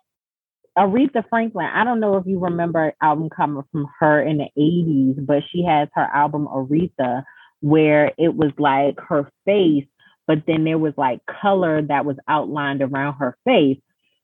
Aretha 0.77 1.25
Franklin, 1.29 1.67
I 1.67 1.85
don't 1.85 2.01
know 2.01 2.17
if 2.17 2.27
you 2.27 2.39
remember 2.39 2.95
album 3.03 3.29
cover 3.29 3.65
from 3.71 3.87
her 4.01 4.23
in 4.23 4.39
the 4.39 4.49
80s, 4.59 5.27
but 5.27 5.43
she 5.51 5.65
has 5.65 5.89
her 5.95 6.09
album 6.15 6.47
Aretha 6.47 7.25
where 7.61 8.13
it 8.19 8.35
was 8.35 8.53
like 8.59 8.99
her 9.09 9.31
face 9.45 9.85
but 10.27 10.45
then 10.47 10.65
there 10.65 10.79
was 10.79 10.95
like 10.97 11.21
color 11.27 11.83
that 11.83 12.05
was 12.05 12.17
outlined 12.29 12.83
around 12.83 13.15
her 13.15 13.37
face. 13.45 13.79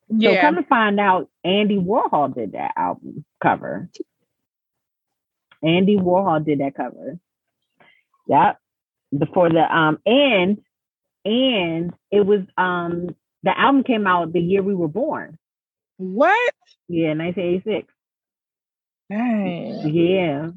Yeah. 0.09 0.35
So 0.35 0.41
come 0.41 0.57
to 0.57 0.63
find 0.63 0.99
out, 1.01 1.29
Andy 1.45 1.77
Warhol 1.77 2.35
did 2.35 2.53
that 2.53 2.73
album 2.77 3.25
cover. 3.43 3.91
Andy 5.63 5.97
Warhol 5.97 6.45
did 6.45 6.61
that 6.61 6.75
cover. 6.75 7.19
Yep. 8.29 8.59
Before 9.19 9.49
the 9.49 9.65
um 9.75 9.99
and 10.07 10.59
and 11.25 11.93
it 12.11 12.25
was 12.27 12.41
um 12.57 13.09
the 13.43 13.59
album 13.59 13.85
came 13.85 14.07
out 14.07 14.33
the 14.33 14.41
year 14.41 14.63
we 14.63 14.75
were 14.75 14.89
born. 14.89 15.39
What? 15.97 16.55
Yeah, 16.89 17.15
1986. 17.15 17.93
Dang. 19.11 19.95
Yeah. 19.95 20.51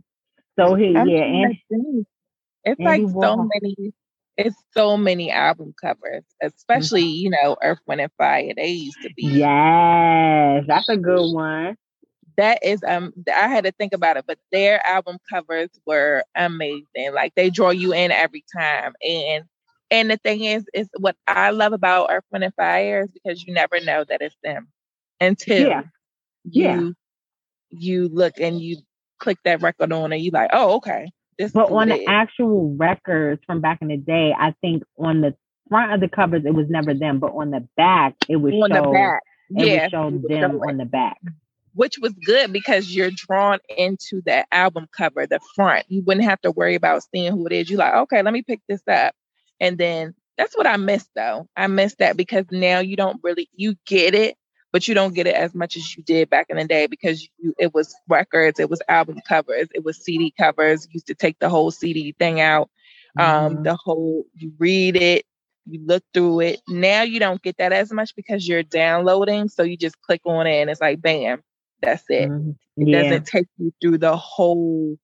So 0.59 0.75
he 0.75 0.91
yeah, 0.91 1.01
and 1.01 1.57
it's 2.63 2.79
like 2.79 3.01
so 3.01 3.47
many 3.53 3.93
it's 4.37 4.55
so 4.75 4.97
many 4.97 5.31
album 5.31 5.73
covers, 5.79 6.23
especially 6.41 7.03
mm-hmm. 7.03 7.23
you 7.23 7.29
know 7.29 7.57
Earth, 7.61 7.79
Wind 7.87 8.01
and 8.01 8.11
Fire. 8.17 8.51
They 8.55 8.67
used 8.67 9.01
to 9.03 9.09
be. 9.15 9.23
Yes, 9.23 10.65
that's 10.67 10.89
a 10.89 10.97
good 10.97 11.33
one. 11.33 11.75
That 12.37 12.59
is 12.63 12.81
um. 12.87 13.13
I 13.27 13.47
had 13.47 13.65
to 13.65 13.71
think 13.71 13.93
about 13.93 14.17
it, 14.17 14.25
but 14.27 14.39
their 14.51 14.85
album 14.85 15.17
covers 15.29 15.69
were 15.85 16.23
amazing. 16.35 17.13
Like 17.13 17.33
they 17.35 17.49
draw 17.49 17.69
you 17.69 17.93
in 17.93 18.11
every 18.11 18.43
time, 18.55 18.93
and 19.01 19.45
and 19.91 20.09
the 20.09 20.17
thing 20.17 20.43
is, 20.43 20.65
is 20.73 20.89
what 20.97 21.17
I 21.27 21.51
love 21.51 21.73
about 21.73 22.07
Earth, 22.09 22.23
Wind 22.31 22.45
and 22.45 22.55
Fire 22.55 23.03
is 23.03 23.09
because 23.11 23.43
you 23.43 23.53
never 23.53 23.79
know 23.81 24.05
that 24.05 24.21
it's 24.21 24.35
them 24.41 24.69
until 25.19 25.67
yeah. 25.67 25.83
you 26.49 26.63
yeah. 26.73 26.89
you 27.69 28.07
look 28.07 28.39
and 28.39 28.59
you 28.59 28.77
click 29.19 29.37
that 29.43 29.61
record 29.61 29.91
on 29.91 30.13
and 30.13 30.21
you 30.21 30.31
like, 30.31 30.49
oh 30.53 30.77
okay, 30.77 31.11
this 31.37 31.51
but 31.51 31.69
on 31.69 31.89
the 31.89 32.05
actual 32.07 32.73
records 32.77 33.41
from 33.45 33.59
back 33.59 33.79
in 33.81 33.89
the 33.89 33.97
day, 33.97 34.33
I 34.35 34.55
think 34.61 34.83
on 34.97 35.21
the 35.21 35.35
front 35.69 35.93
of 35.93 35.99
the 35.99 36.07
covers 36.07 36.43
it 36.45 36.53
was 36.53 36.69
never 36.69 36.93
them, 36.93 37.19
but 37.19 37.33
on 37.33 37.51
the 37.51 37.67
back 37.75 38.15
it 38.29 38.37
was 38.37 38.53
on 38.53 38.71
show, 38.71 38.83
the 38.83 38.91
back. 38.91 39.21
It 39.57 39.67
yeah, 39.67 39.81
would 39.83 39.91
show 39.91 40.27
them 40.29 40.61
on 40.61 40.77
the 40.77 40.85
back. 40.85 41.17
Which 41.73 41.97
was 42.01 42.13
good 42.25 42.51
because 42.51 42.93
you're 42.93 43.11
drawn 43.11 43.59
into 43.77 44.21
that 44.25 44.47
album 44.51 44.87
cover, 44.95 45.25
the 45.25 45.39
front. 45.55 45.85
You 45.87 46.01
wouldn't 46.01 46.25
have 46.25 46.41
to 46.41 46.51
worry 46.51 46.75
about 46.75 47.03
seeing 47.13 47.31
who 47.31 47.45
it 47.47 47.53
is. 47.53 47.69
You're 47.69 47.79
like, 47.79 47.93
okay, 47.93 48.21
let 48.21 48.33
me 48.33 48.41
pick 48.41 48.59
this 48.67 48.81
up. 48.89 49.15
And 49.61 49.77
then 49.77 50.15
that's 50.37 50.57
what 50.57 50.67
I 50.67 50.75
miss 50.75 51.07
though. 51.15 51.47
I 51.55 51.67
miss 51.67 51.95
that 51.99 52.17
because 52.17 52.45
now 52.51 52.79
you 52.79 52.97
don't 52.97 53.21
really 53.23 53.47
you 53.53 53.75
get 53.85 54.15
it, 54.15 54.35
but 54.73 54.87
you 54.87 54.95
don't 54.95 55.13
get 55.13 55.27
it 55.27 55.35
as 55.35 55.53
much 55.53 55.77
as 55.77 55.95
you 55.95 56.03
did 56.03 56.29
back 56.29 56.47
in 56.49 56.57
the 56.57 56.65
day 56.65 56.87
because 56.87 57.25
you, 57.37 57.53
it 57.59 57.73
was 57.73 57.95
records, 58.09 58.59
it 58.59 58.69
was 58.69 58.81
album 58.89 59.19
covers, 59.27 59.67
it 59.73 59.85
was 59.85 60.03
CD 60.03 60.33
covers. 60.37 60.85
You 60.85 60.93
used 60.93 61.07
to 61.07 61.15
take 61.15 61.37
the 61.39 61.47
whole 61.47 61.69
CD 61.69 62.13
thing 62.17 62.41
out, 62.41 62.71
um, 63.19 63.53
mm-hmm. 63.53 63.63
the 63.63 63.75
whole 63.75 64.25
you 64.35 64.51
read 64.57 64.95
it, 64.95 65.25
you 65.67 65.79
look 65.85 66.03
through 66.11 66.41
it. 66.41 66.61
Now 66.67 67.03
you 67.03 67.19
don't 67.19 67.41
get 67.41 67.57
that 67.57 67.71
as 67.71 67.91
much 67.93 68.15
because 68.15 68.47
you're 68.47 68.63
downloading, 68.63 69.47
so 69.47 69.61
you 69.61 69.77
just 69.77 70.01
click 70.01 70.21
on 70.25 70.47
it 70.47 70.61
and 70.61 70.71
it's 70.71 70.81
like 70.81 71.01
bam, 71.01 71.43
that's 71.83 72.03
it. 72.09 72.29
Mm-hmm. 72.29 72.87
It 72.87 72.91
doesn't 72.91 73.27
take 73.27 73.45
you 73.57 73.71
through 73.79 73.99
the 73.99 74.17
whole 74.17 74.97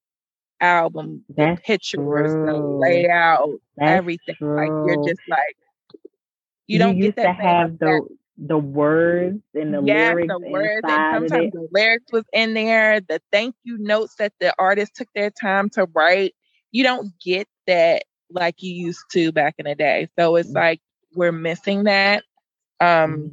album, 0.60 1.24
that's 1.28 1.60
the 1.60 1.62
pictures, 1.64 2.32
true. 2.32 2.46
the 2.46 2.56
layout, 2.56 3.60
that's 3.76 3.90
everything. 3.90 4.34
True. 4.36 4.56
Like 4.56 4.68
you're 4.68 5.06
just 5.08 5.20
like 5.28 5.56
you 6.66 6.78
don't 6.78 6.96
you 6.96 7.04
get 7.04 7.16
that 7.16 7.24
to 7.24 7.32
have 7.32 7.78
the 7.78 8.06
the 8.38 8.58
words 8.58 9.42
and 9.54 9.74
the 9.74 9.82
yes, 9.82 10.14
lyrics 10.14 10.28
the 10.32 10.50
words 10.50 10.80
and 10.84 11.28
sometimes 11.28 11.52
the 11.52 11.68
lyrics 11.72 12.12
was 12.12 12.24
in 12.32 12.54
there 12.54 13.00
the 13.00 13.20
thank 13.32 13.54
you 13.64 13.76
notes 13.78 14.14
that 14.16 14.32
the 14.38 14.54
artist 14.58 14.94
took 14.94 15.08
their 15.14 15.30
time 15.30 15.68
to 15.68 15.88
write 15.92 16.34
you 16.70 16.84
don't 16.84 17.12
get 17.20 17.48
that 17.66 18.04
like 18.30 18.62
you 18.62 18.72
used 18.72 19.02
to 19.10 19.32
back 19.32 19.56
in 19.58 19.64
the 19.64 19.74
day 19.74 20.08
so 20.16 20.36
it's 20.36 20.48
mm-hmm. 20.48 20.58
like 20.58 20.80
we're 21.14 21.32
missing 21.32 21.84
that 21.84 22.22
um 22.80 22.86
mm-hmm. 22.86 23.28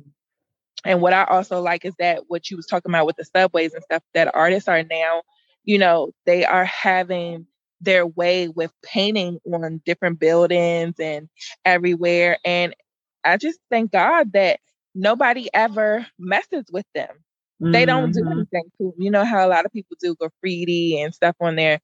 and 0.86 1.02
what 1.02 1.14
i 1.14 1.24
also 1.26 1.62
like 1.62 1.86
is 1.86 1.94
that 2.00 2.24
what 2.28 2.50
you 2.50 2.58
was 2.58 2.66
talking 2.66 2.90
about 2.92 3.06
with 3.06 3.18
the 3.18 3.26
subways 3.26 3.76
and 3.76 3.84
stuff 3.84 4.02
that 4.16 4.34
artists 4.34 4.68
are 4.68 4.82
now 4.84 5.22
you 5.66 5.78
know 5.78 6.12
they 6.26 6.46
are 6.46 6.66
having 6.66 7.46
their 7.82 8.08
way 8.08 8.48
with 8.48 8.72
painting 8.84 9.40
on 9.54 9.82
different 9.86 10.20
buildings 10.20 10.96
and 11.00 11.28
everywhere 11.66 12.38
and 12.46 12.74
i 13.26 13.38
just 13.38 13.60
thank 13.70 13.92
god 13.92 14.32
that 14.34 14.60
nobody 14.96 15.50
ever 15.54 16.08
messes 16.18 16.66
with 16.72 16.86
them. 16.96 17.10
Mm-hmm. 17.62 17.72
They 17.72 17.86
don't 17.86 18.12
do 18.12 18.22
mm-hmm. 18.22 18.32
anything 18.32 18.64
to 18.78 18.84
them. 18.86 18.94
You 18.98 19.12
know 19.12 19.26
how 19.26 19.46
a 19.46 19.50
lot 19.50 19.66
of 19.66 19.72
people 19.72 19.98
do 20.00 20.16
graffiti 20.16 21.00
and 21.00 21.14
stuff 21.14 21.36
on 21.40 21.56
their 21.56 21.80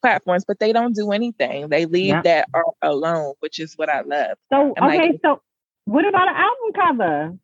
platforms, 0.00 0.44
but 0.46 0.58
they 0.58 0.72
don't 0.72 0.94
do 0.94 1.12
anything. 1.12 1.68
They 1.68 1.84
leave 1.84 2.22
that 2.22 2.48
art 2.54 2.74
alone, 2.80 3.34
which 3.40 3.58
is 3.58 3.74
what 3.76 3.88
I 3.88 4.00
love. 4.00 4.38
So 4.52 4.72
and 4.76 4.86
okay, 4.86 5.10
like, 5.10 5.20
so 5.22 5.42
what 5.84 6.06
about 6.06 6.28
an 6.28 6.34
album 6.34 6.72
cover? 6.74 7.38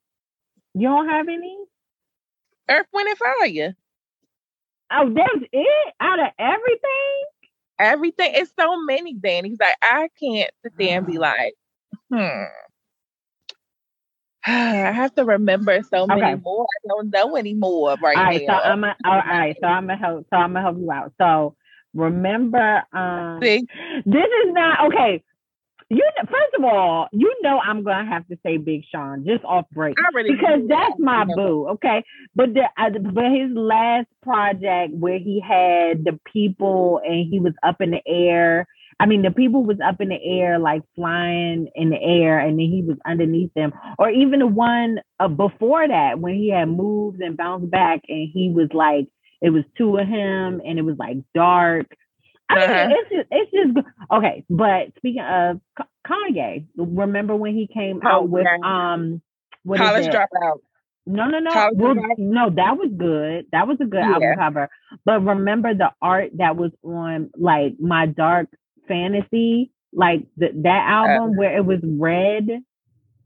You 0.74 0.88
don't 0.88 1.08
have 1.08 1.28
any? 1.28 1.56
Earth, 2.70 2.86
Wind, 2.92 3.08
and 3.08 3.18
Fire. 3.18 3.74
Oh, 4.90 5.12
that's 5.14 5.48
it? 5.52 5.94
Out 6.00 6.18
of 6.18 6.28
everything? 6.38 7.24
Everything. 7.78 8.32
It's 8.34 8.52
so 8.58 8.82
many, 8.84 9.14
Danny. 9.14 9.50
He's 9.50 9.60
like, 9.60 9.76
I 9.82 10.08
can't 10.18 10.50
sit 10.62 10.72
there 10.78 10.98
and 10.98 11.06
be 11.06 11.18
like, 11.18 11.54
hmm. 12.12 12.44
I 14.46 14.92
have 14.92 15.14
to 15.16 15.24
remember 15.24 15.82
so 15.82 16.06
many 16.06 16.22
okay. 16.22 16.34
more. 16.42 16.64
I 16.64 16.88
don't 16.88 17.10
know 17.10 17.36
anymore 17.36 17.96
right 18.02 18.16
all 18.16 18.24
right, 18.24 18.46
now. 18.46 18.60
So 18.60 18.64
I'm 18.64 18.84
a, 18.84 18.96
all 19.04 19.18
right, 19.18 19.56
so 19.60 19.66
I'm 19.66 19.86
gonna 19.86 19.98
help. 19.98 20.26
So 20.30 20.36
I'm 20.36 20.54
gonna 20.54 20.62
help 20.62 20.78
you 20.78 20.90
out. 20.90 21.12
So 21.20 21.54
remember, 21.94 22.82
um, 22.92 23.40
See? 23.42 23.66
this 24.06 24.26
is 24.26 24.52
not 24.52 24.86
okay. 24.86 25.22
You 25.90 26.02
first 26.18 26.54
of 26.58 26.64
all, 26.64 27.08
you 27.12 27.34
know 27.42 27.58
I'm 27.58 27.82
gonna 27.82 28.08
have 28.10 28.26
to 28.28 28.38
say 28.44 28.58
Big 28.58 28.82
Sean 28.92 29.24
just 29.26 29.44
off 29.44 29.66
break 29.72 29.96
because 30.26 30.60
that's 30.68 30.98
my 30.98 31.24
boo. 31.24 31.68
Okay, 31.72 32.04
but 32.34 32.52
the 32.52 32.64
uh, 32.76 32.90
but 32.90 33.24
his 33.24 33.50
last 33.54 34.08
project 34.22 34.92
where 34.92 35.18
he 35.18 35.40
had 35.40 36.04
the 36.04 36.18
people 36.30 37.00
and 37.04 37.26
he 37.30 37.40
was 37.40 37.54
up 37.62 37.80
in 37.80 37.90
the 37.90 38.02
air 38.06 38.66
I 39.00 39.06
mean, 39.06 39.22
the 39.22 39.30
people 39.30 39.64
was 39.64 39.78
up 39.84 40.00
in 40.00 40.08
the 40.08 40.18
air, 40.22 40.58
like 40.58 40.82
flying 40.96 41.68
in 41.74 41.90
the 41.90 42.00
air, 42.00 42.40
and 42.40 42.58
then 42.58 42.66
he 42.66 42.82
was 42.82 42.96
underneath 43.06 43.54
them. 43.54 43.72
Or 43.98 44.10
even 44.10 44.40
the 44.40 44.46
one 44.46 44.98
uh, 45.20 45.28
before 45.28 45.86
that, 45.86 46.18
when 46.18 46.34
he 46.34 46.50
had 46.50 46.68
moved 46.68 47.20
and 47.20 47.36
bounced 47.36 47.70
back, 47.70 48.00
and 48.08 48.28
he 48.32 48.50
was 48.50 48.68
like, 48.72 49.06
it 49.40 49.50
was 49.50 49.62
two 49.76 49.96
of 49.98 50.08
him, 50.08 50.60
and 50.64 50.78
it 50.78 50.82
was 50.82 50.96
like 50.98 51.18
dark. 51.32 51.86
I 52.50 52.54
mean, 52.54 52.70
uh-huh. 52.70 52.88
it's 52.90 53.10
just, 53.10 53.28
it's 53.30 53.50
just 53.52 53.86
okay. 54.12 54.44
But 54.48 54.96
speaking 54.96 55.22
of 55.22 55.60
Kanye, 56.06 56.66
remember 56.76 57.36
when 57.36 57.54
he 57.54 57.68
came 57.72 58.00
oh, 58.04 58.08
out 58.08 58.28
with 58.28 58.46
um, 58.64 59.20
what 59.64 59.78
college 59.78 60.06
dropout? 60.06 60.60
No, 61.08 61.26
no, 61.26 61.38
no. 61.38 61.70
Well, 61.74 61.94
no, 62.18 62.50
that 62.50 62.76
was 62.76 62.90
good. 62.96 63.46
That 63.52 63.66
was 63.66 63.78
a 63.80 63.86
good 63.86 64.00
yeah. 64.00 64.12
album 64.12 64.34
cover. 64.38 64.68
But 65.06 65.24
remember 65.24 65.74
the 65.74 65.90
art 66.02 66.32
that 66.36 66.56
was 66.56 66.70
on 66.82 67.30
like 67.34 67.74
my 67.80 68.06
dark 68.06 68.48
fantasy, 68.86 69.70
like 69.92 70.26
the, 70.36 70.48
that 70.64 70.84
album 70.86 71.30
uh, 71.30 71.38
where 71.38 71.56
it 71.56 71.64
was 71.64 71.80
red. 71.82 72.48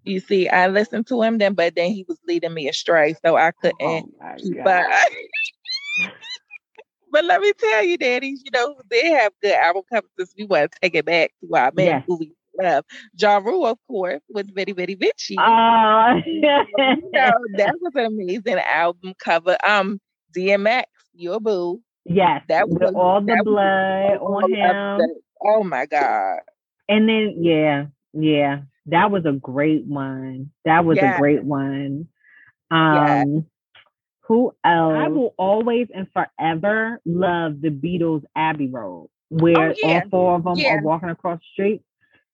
You 0.05 0.21
see, 0.21 0.49
I 0.49 0.69
listened 0.69 1.09
to 1.09 1.23
him 1.23 1.39
then, 1.39 1.55
but 1.55 1.75
then 1.75 1.91
he 1.91 2.05
was 2.09 2.19
leading 2.27 2.55
me 2.55 2.69
astray, 2.69 3.15
so 3.25 3.37
I 3.37 3.51
couldn't. 3.51 3.81
Oh 3.81 4.05
but 7.13 7.25
let 7.27 7.41
me 7.43 7.53
tell 7.53 7.85
you, 7.85 7.99
daddies, 7.99 8.43
you 8.45 8.51
know, 8.53 8.75
they 8.91 9.11
have 9.11 9.33
good 9.43 9.55
album 9.55 9.83
covers 9.93 10.35
we 10.37 10.45
want 10.45 10.73
to 10.73 10.79
take 10.81 10.95
it 10.95 11.05
back 11.05 11.31
to 11.41 11.55
our 11.55 11.71
man 11.75 11.87
yes. 11.87 12.05
who 12.07 12.17
we 12.17 12.33
love. 12.59 12.85
Ja 13.19 13.37
Rule, 13.37 13.67
of 13.67 13.79
course, 13.87 14.23
with 14.31 14.53
Venni 14.55 14.75
Vetti 14.75 14.99
Vecci. 14.99 15.37
Oh, 15.39 16.21
yeah. 16.27 16.65
so 16.79 17.33
that 17.59 17.75
was 17.81 17.93
an 17.95 18.07
amazing 18.07 18.59
album 18.59 19.13
cover. 19.19 19.57
Um, 19.67 20.01
DMX, 20.37 20.85
your 21.13 21.39
boo. 21.39 21.83
Yes, 22.05 22.43
that 22.49 22.69
was 22.69 22.93
all 22.97 23.21
the 23.21 23.41
blood 23.45 24.19
on 24.19 24.51
him. 24.51 24.99
The, 24.99 25.21
oh 25.45 25.63
my 25.63 25.87
god! 25.87 26.39
And 26.89 27.09
then 27.09 27.37
yeah, 27.41 27.87
yeah, 28.13 28.63
that 28.87 29.11
was 29.11 29.25
a 29.25 29.33
great 29.33 29.85
one. 29.85 30.51
That 30.65 30.85
was 30.85 30.97
yeah. 30.97 31.15
a 31.15 31.19
great 31.19 31.45
one. 31.45 32.09
Um, 32.71 32.95
yeah. 32.97 33.25
Who 34.23 34.55
else? 34.65 34.95
I 34.95 35.09
will 35.09 35.35
always 35.37 35.89
and 35.95 36.07
forever 36.13 37.01
love 37.05 37.61
the 37.61 37.71
Beatles 37.71 38.23
Abbey 38.37 38.69
Road, 38.69 39.09
where 39.29 39.71
oh, 39.71 39.75
yeah. 39.83 40.03
all 40.05 40.11
four 40.11 40.35
of 40.37 40.45
them 40.45 40.65
are 40.67 40.83
walking 40.83 41.11
across 41.11 41.41
the 41.41 41.47
street. 41.53 41.83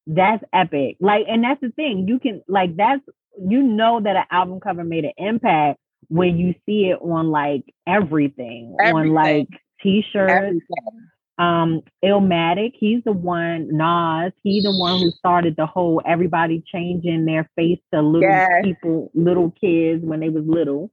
That's 0.07 0.42
epic. 0.52 0.97
Like, 1.00 1.26
and 1.28 1.45
that's 1.45 1.61
the 1.61 1.71
thing. 1.71 2.07
You 2.09 2.18
can 2.18 2.42
like 2.49 2.76
that's 2.76 3.02
you 3.40 3.62
know 3.62 4.00
that 4.00 4.16
an 4.16 4.25
album 4.30 4.61
cover 4.61 4.85
made 4.85 5.04
an 5.04 5.12
impact 5.16 5.78
when 6.09 6.38
you 6.38 6.54
see 6.66 6.87
it 6.87 6.99
on 7.00 7.30
like 7.30 7.62
everything, 7.87 8.76
everything. 8.80 9.11
on 9.11 9.14
like 9.14 9.49
t-shirts. 9.83 10.33
Everything. 10.33 11.09
Um, 11.38 11.83
Illmatic, 12.04 12.73
he's 12.75 13.04
the 13.04 13.12
one, 13.12 13.68
Nas, 13.71 14.33
he's 14.42 14.64
the 14.64 14.76
one 14.76 14.99
who 14.99 15.12
started 15.12 15.54
the 15.57 15.66
whole 15.66 16.02
everybody 16.04 16.64
changing 16.66 17.26
their 17.26 17.49
face 17.54 17.78
to 17.95 18.02
little 18.02 18.28
yes. 18.28 18.49
people, 18.64 19.12
little 19.14 19.52
kids 19.52 20.04
when 20.04 20.18
they 20.18 20.30
was 20.30 20.42
little. 20.45 20.90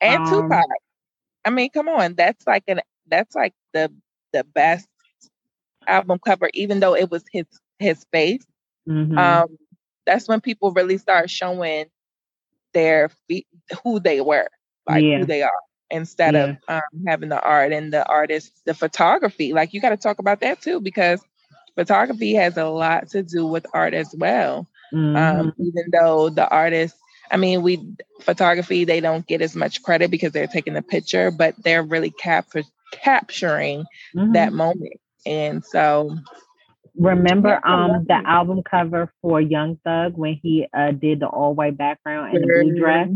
And 0.00 0.24
um, 0.24 0.28
Tupac. 0.28 0.64
I 1.44 1.50
mean, 1.50 1.70
come 1.70 1.88
on, 1.88 2.14
that's 2.14 2.46
like 2.46 2.64
an 2.68 2.80
that's 3.06 3.34
like 3.34 3.54
the 3.72 3.92
the 4.32 4.44
best 4.44 4.86
album 5.86 6.18
cover, 6.24 6.50
even 6.54 6.80
though 6.80 6.94
it 6.94 7.10
was 7.10 7.24
his 7.32 7.46
his 7.78 8.04
face. 8.12 8.44
Mm-hmm. 8.88 9.16
Um, 9.16 9.56
that's 10.06 10.28
when 10.28 10.40
people 10.40 10.72
really 10.72 10.98
start 10.98 11.30
showing 11.30 11.86
their 12.72 13.10
feet, 13.28 13.46
who 13.82 14.00
they 14.00 14.20
were, 14.20 14.48
like 14.88 15.02
yeah. 15.02 15.18
who 15.18 15.24
they 15.26 15.42
are, 15.42 15.50
instead 15.90 16.34
yeah. 16.34 16.44
of 16.44 16.56
um, 16.68 17.04
having 17.06 17.28
the 17.28 17.40
art 17.40 17.72
and 17.72 17.92
the 17.92 18.06
artist, 18.06 18.52
the 18.64 18.74
photography. 18.74 19.52
Like 19.52 19.72
you 19.72 19.80
got 19.80 19.90
to 19.90 19.96
talk 19.96 20.18
about 20.18 20.40
that 20.40 20.60
too, 20.60 20.80
because 20.80 21.20
photography 21.74 22.34
has 22.34 22.56
a 22.56 22.66
lot 22.66 23.08
to 23.10 23.22
do 23.22 23.46
with 23.46 23.66
art 23.72 23.94
as 23.94 24.14
well. 24.16 24.66
Um, 24.92 24.98
mm-hmm. 24.98 25.16
Um, 25.16 25.52
even 25.58 25.84
though 25.92 26.28
the 26.30 26.48
artist, 26.48 26.96
I 27.30 27.36
mean, 27.36 27.62
we 27.62 27.94
photography 28.20 28.84
they 28.84 29.00
don't 29.00 29.26
get 29.26 29.42
as 29.42 29.54
much 29.54 29.82
credit 29.82 30.10
because 30.10 30.32
they're 30.32 30.46
taking 30.46 30.74
the 30.74 30.82
picture, 30.82 31.30
but 31.30 31.54
they're 31.62 31.82
really 31.82 32.10
cap- 32.10 32.52
capturing 32.92 33.84
mm-hmm. 34.14 34.32
that 34.32 34.52
moment. 34.52 35.00
And 35.26 35.64
so 35.64 36.18
Remember 36.96 37.64
um 37.66 38.04
the 38.06 38.20
album 38.26 38.62
cover 38.62 39.12
for 39.22 39.40
Young 39.40 39.78
Thug 39.84 40.16
when 40.16 40.38
he 40.42 40.66
uh 40.74 40.90
did 40.90 41.20
the 41.20 41.28
all 41.28 41.54
white 41.54 41.76
background 41.76 42.34
and 42.34 42.42
the 42.42 42.62
blue 42.62 42.78
dress? 42.78 43.08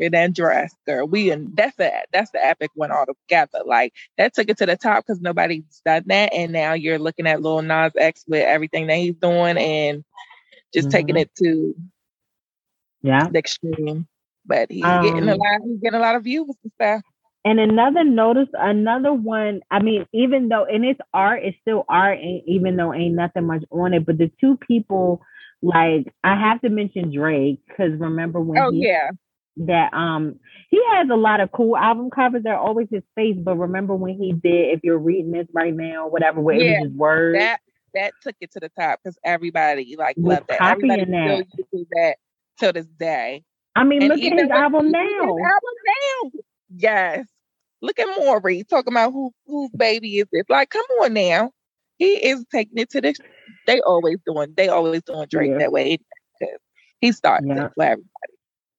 And 0.00 0.14
that 0.14 0.32
dress, 0.32 0.74
girl. 0.86 1.06
We 1.06 1.30
and 1.30 1.54
that's 1.54 1.76
the 1.76 1.92
that's 2.12 2.30
the 2.30 2.44
epic 2.44 2.70
one 2.74 2.90
all 2.90 3.04
together. 3.06 3.60
Like 3.66 3.92
that 4.16 4.34
took 4.34 4.48
it 4.48 4.58
to 4.58 4.66
the 4.66 4.76
top 4.76 5.04
because 5.04 5.20
nobody's 5.20 5.82
done 5.84 6.04
that. 6.06 6.32
And 6.32 6.52
now 6.52 6.72
you're 6.72 6.98
looking 6.98 7.26
at 7.26 7.42
Lil 7.42 7.62
Nas 7.62 7.92
X 7.96 8.24
with 8.26 8.42
everything 8.42 8.86
that 8.86 8.96
he's 8.96 9.16
doing 9.16 9.58
and 9.58 10.04
just 10.72 10.88
mm-hmm. 10.88 10.96
taking 10.96 11.16
it 11.16 11.30
to 11.36 11.74
yeah 13.02 13.28
the 13.28 13.38
extreme. 13.38 14.06
But 14.46 14.70
he's 14.70 14.84
um, 14.84 15.04
getting 15.04 15.28
a 15.28 15.36
lot, 15.36 15.60
he's 15.64 15.80
getting 15.80 15.98
a 15.98 16.02
lot 16.02 16.16
of 16.16 16.24
views 16.24 16.54
and 16.62 16.72
stuff. 16.74 17.02
And 17.44 17.58
another 17.58 18.04
notice, 18.04 18.48
another 18.52 19.12
one. 19.12 19.60
I 19.70 19.80
mean, 19.80 20.06
even 20.12 20.48
though 20.48 20.64
and 20.64 20.84
it's 20.84 21.00
art, 21.14 21.42
it's 21.42 21.56
still 21.62 21.84
art, 21.88 22.18
and 22.18 22.42
even 22.46 22.76
though 22.76 22.92
ain't 22.92 23.14
nothing 23.14 23.46
much 23.46 23.64
on 23.70 23.94
it. 23.94 24.04
But 24.04 24.18
the 24.18 24.30
two 24.40 24.58
people, 24.58 25.22
like 25.62 26.12
I 26.22 26.38
have 26.38 26.60
to 26.62 26.68
mention 26.68 27.14
Drake 27.14 27.60
because 27.66 27.92
remember 27.98 28.40
when? 28.40 28.58
Oh 28.58 28.70
he, 28.70 28.86
yeah. 28.86 29.10
That 29.56 29.92
um 29.94 30.38
he 30.70 30.80
has 30.92 31.08
a 31.10 31.16
lot 31.16 31.40
of 31.40 31.50
cool 31.52 31.76
album 31.76 32.10
covers. 32.10 32.42
They're 32.42 32.58
always 32.58 32.88
his 32.90 33.02
face, 33.14 33.36
but 33.38 33.56
remember 33.56 33.94
when 33.94 34.14
he 34.14 34.32
did? 34.32 34.74
If 34.74 34.80
you're 34.82 34.98
reading 34.98 35.32
this 35.32 35.48
right 35.52 35.74
now, 35.74 36.08
whatever, 36.08 36.40
where 36.40 36.56
yeah, 36.56 36.62
it 36.62 36.80
was 36.80 36.88
his 36.88 36.96
words. 36.96 37.38
That 37.38 37.60
that 37.94 38.12
took 38.22 38.36
it 38.40 38.52
to 38.52 38.60
the 38.60 38.70
top 38.78 39.00
because 39.02 39.18
everybody 39.24 39.96
like 39.98 40.16
loved 40.18 40.48
that. 40.48 40.62
Everybody 40.62 41.04
that. 41.04 41.46
still 41.46 41.66
uses 41.72 41.88
that 41.92 42.16
till 42.60 42.72
this 42.72 42.86
day. 42.86 43.42
I 43.74 43.84
mean, 43.84 44.02
and 44.02 44.08
look 44.10 44.20
at 44.20 44.38
his 44.38 44.50
album 44.50 44.90
now. 44.90 45.00
His 45.00 45.20
album 45.20 45.74
now. 45.86 46.30
Yes. 46.76 47.26
Look 47.82 47.98
at 47.98 48.06
Maury 48.18 48.64
talking 48.64 48.92
about 48.92 49.12
who 49.12 49.32
whose 49.46 49.70
baby 49.70 50.18
is 50.18 50.26
this. 50.32 50.44
Like, 50.48 50.70
come 50.70 50.84
on 51.02 51.14
now. 51.14 51.50
He 51.96 52.12
is 52.14 52.44
taking 52.52 52.78
it 52.78 52.90
to 52.90 53.00
the 53.00 53.14
they 53.66 53.80
always 53.80 54.18
doing 54.26 54.54
they 54.56 54.68
always 54.68 55.02
doing 55.02 55.26
Drake 55.28 55.52
yeah. 55.52 55.58
that 55.58 55.72
way. 55.72 55.98
He 57.00 57.12
started 57.12 57.48
yeah. 57.48 57.66
it 57.66 57.72
for 57.74 57.82
everybody. 57.84 58.06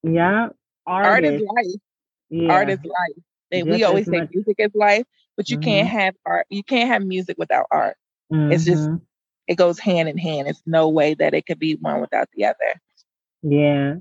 Yeah. 0.04 0.50
Art 0.86 1.24
is 1.24 1.42
life. 1.42 1.82
Yeah. 2.30 2.52
Art 2.52 2.70
is 2.70 2.80
life. 2.84 3.24
And 3.52 3.70
we 3.70 3.84
always 3.84 4.06
say 4.06 4.20
much. 4.20 4.30
music 4.34 4.56
is 4.60 4.72
life, 4.74 5.06
but 5.36 5.50
you 5.50 5.58
mm-hmm. 5.58 5.70
can't 5.70 5.88
have 5.88 6.16
art. 6.26 6.46
You 6.50 6.64
can't 6.64 6.90
have 6.90 7.04
music 7.04 7.38
without 7.38 7.66
art. 7.72 7.98
Mm-hmm. 8.32 8.52
It's 8.52 8.66
just 8.66 8.84
mm-hmm. 8.84 8.98
it 9.48 9.56
goes 9.56 9.80
hand 9.80 10.08
in 10.08 10.18
hand. 10.18 10.48
It's 10.48 10.62
no 10.66 10.90
way 10.90 11.16
that 11.16 11.34
it 11.34 11.46
could 11.46 11.60
be 11.60 11.76
one 11.76 12.02
without 12.02 12.30
the 12.34 12.46
other. 12.46 12.80
Yeah. 13.44 13.96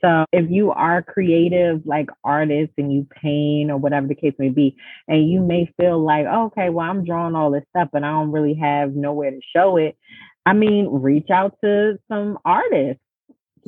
So 0.00 0.26
if 0.32 0.50
you 0.50 0.70
are 0.70 1.02
creative, 1.02 1.86
like 1.86 2.10
artists, 2.22 2.74
and 2.76 2.92
you 2.92 3.06
paint 3.10 3.70
or 3.70 3.78
whatever 3.78 4.06
the 4.06 4.14
case 4.14 4.34
may 4.38 4.50
be, 4.50 4.76
and 5.08 5.30
you 5.30 5.40
may 5.40 5.72
feel 5.78 6.04
like, 6.04 6.26
oh, 6.28 6.46
okay, 6.46 6.68
well, 6.68 6.90
I'm 6.90 7.04
drawing 7.04 7.34
all 7.34 7.50
this 7.50 7.64
stuff, 7.70 7.88
but 7.90 8.04
I 8.04 8.10
don't 8.10 8.32
really 8.32 8.54
have 8.54 8.94
nowhere 8.94 9.30
to 9.30 9.40
show 9.56 9.78
it. 9.78 9.96
I 10.44 10.52
mean, 10.52 10.88
reach 10.90 11.30
out 11.30 11.56
to 11.64 11.98
some 12.08 12.38
artists, 12.44 13.02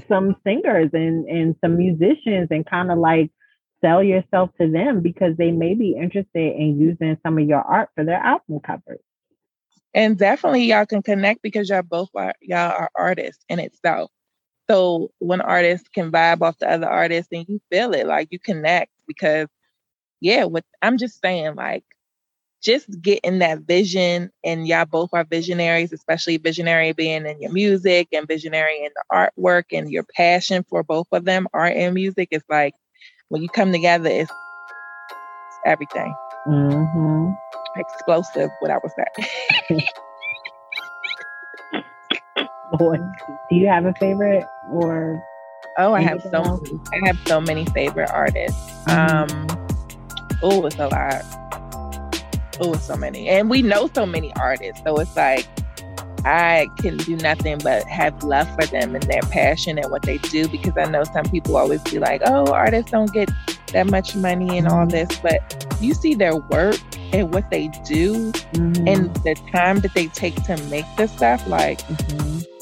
some 0.08 0.36
singers, 0.44 0.90
and 0.92 1.26
and 1.26 1.56
some 1.62 1.78
musicians, 1.78 2.48
and 2.50 2.66
kind 2.66 2.90
of 2.90 2.98
like 2.98 3.30
sell 3.82 4.02
yourself 4.02 4.50
to 4.60 4.70
them 4.70 5.00
because 5.00 5.36
they 5.38 5.50
may 5.50 5.74
be 5.74 5.96
interested 5.96 6.56
in 6.56 6.78
using 6.78 7.16
some 7.22 7.38
of 7.38 7.46
your 7.46 7.62
art 7.62 7.88
for 7.94 8.04
their 8.04 8.18
album 8.18 8.60
covers. 8.60 9.00
And 9.94 10.18
definitely, 10.18 10.64
y'all 10.64 10.84
can 10.84 11.02
connect 11.02 11.40
because 11.40 11.70
y'all 11.70 11.80
both 11.80 12.10
are 12.14 12.34
y'all 12.42 12.72
are 12.72 12.90
artists 12.94 13.42
in 13.48 13.58
itself. 13.58 14.10
So 14.68 15.10
one 15.18 15.40
artist 15.40 15.92
can 15.92 16.10
vibe 16.10 16.42
off 16.42 16.58
the 16.58 16.70
other 16.70 16.88
artist 16.88 17.28
and 17.32 17.46
you 17.48 17.60
feel 17.70 17.92
it, 17.94 18.06
like 18.06 18.28
you 18.30 18.38
connect 18.38 18.90
because 19.06 19.48
yeah, 20.20 20.44
what 20.44 20.64
I'm 20.82 20.98
just 20.98 21.20
saying, 21.20 21.54
like 21.54 21.84
just 22.62 23.00
getting 23.00 23.38
that 23.40 23.60
vision 23.60 24.30
and 24.42 24.66
y'all 24.66 24.84
both 24.84 25.10
are 25.12 25.24
visionaries, 25.24 25.92
especially 25.92 26.36
visionary 26.38 26.92
being 26.92 27.26
in 27.26 27.40
your 27.40 27.52
music 27.52 28.08
and 28.12 28.26
visionary 28.26 28.84
in 28.84 28.90
the 28.94 29.04
artwork 29.12 29.64
and 29.72 29.90
your 29.90 30.04
passion 30.16 30.64
for 30.68 30.82
both 30.82 31.06
of 31.12 31.24
them, 31.24 31.46
art 31.52 31.74
and 31.76 31.94
music, 31.94 32.28
is 32.32 32.42
like 32.48 32.74
when 33.28 33.42
you 33.42 33.48
come 33.48 33.72
together, 33.72 34.08
it's, 34.08 34.30
it's 34.30 35.58
everything. 35.64 36.12
Mm-hmm. 36.48 37.30
Explosive, 37.78 38.50
what 38.60 38.70
I 38.70 38.78
was 38.78 38.92
saying. 38.96 39.82
Do 42.78 42.98
you 43.50 43.68
have 43.68 43.84
a 43.84 43.94
favorite 43.94 44.44
or? 44.70 45.22
Oh, 45.78 45.94
I 45.94 46.00
have 46.02 46.22
so 46.22 46.42
else? 46.42 46.68
I 46.92 47.06
have 47.06 47.18
so 47.26 47.40
many 47.40 47.64
favorite 47.66 48.10
artists. 48.10 48.58
Mm-hmm. 48.86 49.50
Um, 49.50 49.68
oh, 50.42 50.66
it's 50.66 50.76
a 50.78 50.88
lot. 50.88 51.22
Oh, 52.60 52.74
so 52.74 52.96
many, 52.96 53.28
and 53.28 53.50
we 53.50 53.62
know 53.62 53.88
so 53.94 54.06
many 54.06 54.32
artists. 54.34 54.82
So 54.82 54.96
it's 54.96 55.14
like 55.14 55.46
I 56.24 56.68
can 56.78 56.96
do 56.96 57.16
nothing 57.16 57.58
but 57.58 57.84
have 57.84 58.22
love 58.24 58.48
for 58.54 58.66
them 58.66 58.94
and 58.94 59.04
their 59.04 59.22
passion 59.22 59.78
and 59.78 59.90
what 59.90 60.02
they 60.02 60.18
do 60.18 60.48
because 60.48 60.76
I 60.76 60.86
know 60.86 61.04
some 61.04 61.26
people 61.26 61.56
always 61.56 61.82
be 61.82 61.98
like, 61.98 62.22
"Oh, 62.24 62.46
artists 62.52 62.90
don't 62.90 63.12
get 63.12 63.30
that 63.72 63.88
much 63.88 64.16
money 64.16 64.58
and 64.58 64.66
all 64.66 64.86
this," 64.86 65.08
but 65.18 65.66
you 65.80 65.94
see 65.94 66.14
their 66.14 66.36
work 66.36 66.80
and 67.12 67.32
what 67.32 67.48
they 67.50 67.68
do 67.86 68.32
mm-hmm. 68.32 68.88
and 68.88 69.14
the 69.16 69.36
time 69.52 69.80
that 69.80 69.94
they 69.94 70.08
take 70.08 70.34
to 70.44 70.56
make 70.64 70.86
this 70.96 71.12
stuff, 71.12 71.46
like. 71.46 71.78
Mm-hmm 71.82 72.55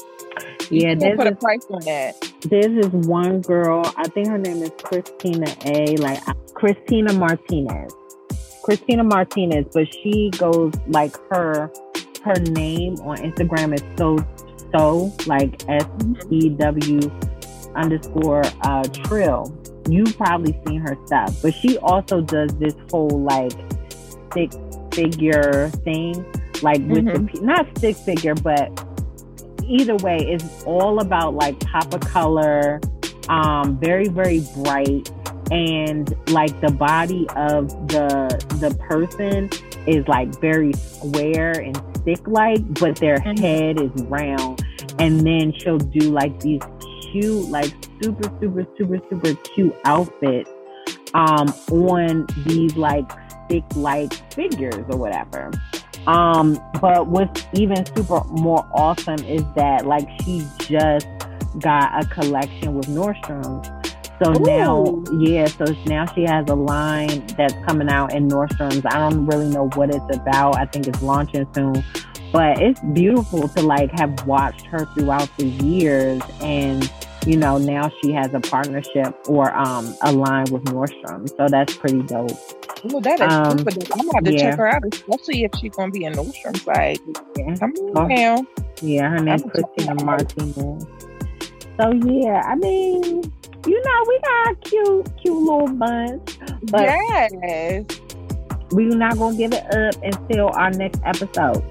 yeah, 0.69 0.95
there's 0.95 1.17
put 1.17 1.27
a 1.27 1.35
price 1.35 1.65
on 1.69 1.81
that. 1.85 2.15
There's 2.41 2.73
this 2.75 3.07
one 3.07 3.41
girl. 3.41 3.83
I 3.97 4.07
think 4.09 4.27
her 4.27 4.37
name 4.37 4.63
is 4.63 4.71
Christina 4.81 5.47
A. 5.65 5.95
Like 5.97 6.21
Christina 6.53 7.13
Martinez. 7.13 7.93
Christina 8.63 9.03
Martinez, 9.03 9.67
but 9.73 9.87
she 9.93 10.31
goes 10.37 10.73
like 10.87 11.15
her 11.29 11.71
her 12.23 12.33
name 12.33 12.95
on 13.01 13.17
Instagram 13.17 13.75
is 13.75 13.83
so 13.95 14.17
so 14.73 15.13
like 15.27 15.63
S 15.69 15.85
E 16.31 16.49
W 16.49 16.99
underscore 17.75 18.41
uh, 18.63 18.83
trill. 19.03 19.55
You've 19.87 20.17
probably 20.17 20.59
seen 20.67 20.81
her 20.81 20.97
stuff, 21.05 21.39
but 21.43 21.53
she 21.53 21.77
also 21.77 22.21
does 22.21 22.55
this 22.57 22.73
whole 22.89 23.21
like 23.21 23.53
six 24.33 24.57
figure 24.91 25.69
thing, 25.83 26.25
like 26.63 26.79
with 26.87 27.05
mm-hmm. 27.05 27.35
the 27.35 27.41
not 27.41 27.67
six 27.77 28.01
figure, 28.01 28.33
but 28.33 28.71
either 29.67 29.95
way, 29.97 30.17
it's 30.17 30.63
all 30.63 30.99
about 30.99 31.35
like 31.35 31.59
pop 31.59 31.93
of 31.93 32.01
color, 32.01 32.79
um, 33.29 33.79
very, 33.79 34.07
very 34.07 34.41
bright. 34.55 35.11
And 35.51 36.11
like 36.29 36.59
the 36.61 36.71
body 36.71 37.27
of 37.35 37.69
the 37.89 38.43
the 38.59 38.75
person 38.87 39.49
is 39.85 40.07
like 40.07 40.39
very 40.41 40.73
square 40.73 41.51
and 41.51 41.77
stick 41.97 42.27
like, 42.27 42.61
but 42.79 42.95
their 42.95 43.17
mm-hmm. 43.17 43.43
head 43.43 43.79
is 43.79 43.91
round. 44.03 44.65
And 44.97 45.21
then 45.21 45.53
she'll 45.53 45.77
do 45.77 46.11
like 46.11 46.39
these 46.39 46.61
cute, 47.11 47.47
like 47.49 47.71
super, 48.01 48.23
super, 48.41 48.65
super, 48.77 48.99
super 49.09 49.35
cute 49.53 49.75
outfits 49.85 50.49
um, 51.13 51.49
on 51.71 52.27
these 52.45 52.75
like 52.75 53.09
stick 53.45 53.63
like 53.75 54.13
figures 54.33 54.83
or 54.89 54.97
whatever. 54.97 55.51
Um, 56.07 56.59
but 56.79 57.07
what's 57.07 57.45
even 57.53 57.85
super 57.85 58.23
more 58.25 58.67
awesome 58.73 59.23
is 59.25 59.43
that 59.55 59.85
like 59.85 60.07
she 60.21 60.45
just 60.59 61.07
got 61.59 62.03
a 62.03 62.07
collection 62.07 62.75
with 62.75 62.87
Nordstrom's. 62.87 63.69
So 64.23 64.31
Ooh. 64.31 64.45
now, 64.45 65.03
yeah, 65.19 65.47
so 65.47 65.65
now 65.85 66.05
she 66.13 66.23
has 66.23 66.47
a 66.49 66.55
line 66.55 67.25
that's 67.37 67.53
coming 67.65 67.89
out 67.89 68.13
in 68.13 68.29
Nordstrom's. 68.29 68.85
I 68.85 68.97
don't 68.97 69.25
really 69.25 69.49
know 69.49 69.67
what 69.75 69.93
it's 69.93 70.15
about. 70.15 70.57
I 70.57 70.65
think 70.65 70.87
it's 70.87 71.01
launching 71.01 71.47
soon. 71.53 71.83
But 72.31 72.61
it's 72.61 72.79
beautiful 72.93 73.47
to 73.49 73.61
like 73.61 73.91
have 73.97 74.25
watched 74.25 74.65
her 74.67 74.85
throughout 74.93 75.29
the 75.37 75.45
years 75.45 76.21
and 76.41 76.89
you 77.25 77.37
know, 77.37 77.57
now 77.57 77.91
she 78.01 78.11
has 78.11 78.33
a 78.33 78.39
partnership 78.39 79.15
or 79.27 79.53
um, 79.55 79.95
a 80.03 80.11
line 80.11 80.45
with 80.51 80.63
Nordstrom. 80.65 81.27
So 81.35 81.47
that's 81.49 81.75
pretty 81.75 82.03
dope. 82.03 82.31
Well, 82.83 83.01
that 83.01 83.19
is 83.19 83.33
um, 83.33 83.57
super 83.57 83.71
dope. 83.71 83.91
I'm 83.93 84.05
gonna 84.05 84.11
have 84.15 84.23
to 84.25 84.33
yeah. 84.33 84.49
check 84.51 84.57
her 84.57 84.67
out, 84.67 84.83
especially 84.91 85.43
if 85.43 85.51
she's 85.59 85.71
gonna 85.71 85.91
be 85.91 86.05
in 86.05 86.13
Nordstrom's. 86.13 86.67
Like, 86.67 86.99
yeah. 87.37 87.55
come 87.55 87.71
on 87.71 87.97
oh, 87.97 88.07
now. 88.07 88.45
Yeah, 88.81 89.09
her 89.09 89.19
name's 89.19 89.43
Christina 89.43 90.03
Martinez. 90.03 90.85
So 91.77 91.91
yeah, 91.91 92.41
I 92.45 92.55
mean, 92.55 93.33
you 93.65 93.83
know, 93.83 94.03
we 94.07 94.19
got 94.19 94.51
a 94.51 94.55
cute, 94.63 95.17
cute 95.17 95.35
little 95.35 95.67
bunch. 95.67 96.37
But 96.63 96.81
yes. 96.81 97.85
We're 98.71 98.95
not 98.95 99.17
gonna 99.17 99.37
give 99.37 99.53
it 99.53 99.63
up 99.73 99.95
until 100.03 100.49
our 100.49 100.71
next 100.71 101.01
episode. 101.05 101.63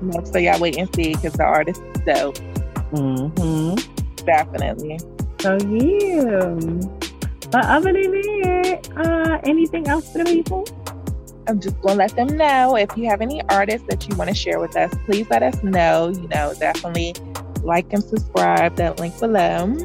No, 0.00 0.24
so 0.24 0.38
y'all 0.38 0.60
wait 0.60 0.76
and 0.76 0.92
see 0.94 1.14
because 1.14 1.34
the 1.34 1.44
artist 1.44 1.80
is 1.80 2.02
dope. 2.04 2.38
Mm-hmm. 2.92 3.91
Definitely. 4.24 4.98
So 5.40 5.58
yeah. 5.68 6.54
But 7.50 7.66
other 7.66 7.92
than 7.92 8.12
that, 8.12 8.88
uh, 8.96 9.40
anything 9.44 9.88
else 9.88 10.10
for 10.10 10.18
the 10.18 10.24
people? 10.24 10.64
I'm 11.48 11.60
just 11.60 11.80
gonna 11.82 11.96
let 11.96 12.14
them 12.14 12.28
know 12.28 12.76
if 12.76 12.96
you 12.96 13.08
have 13.10 13.20
any 13.20 13.42
artists 13.48 13.86
that 13.88 14.08
you 14.08 14.16
want 14.16 14.30
to 14.30 14.34
share 14.34 14.60
with 14.60 14.76
us, 14.76 14.94
please 15.04 15.28
let 15.28 15.42
us 15.42 15.62
know. 15.62 16.08
You 16.08 16.28
know, 16.28 16.54
definitely 16.58 17.14
like 17.62 17.92
and 17.92 18.02
subscribe, 18.02 18.76
that 18.76 19.00
link 19.00 19.18
below. 19.18 19.76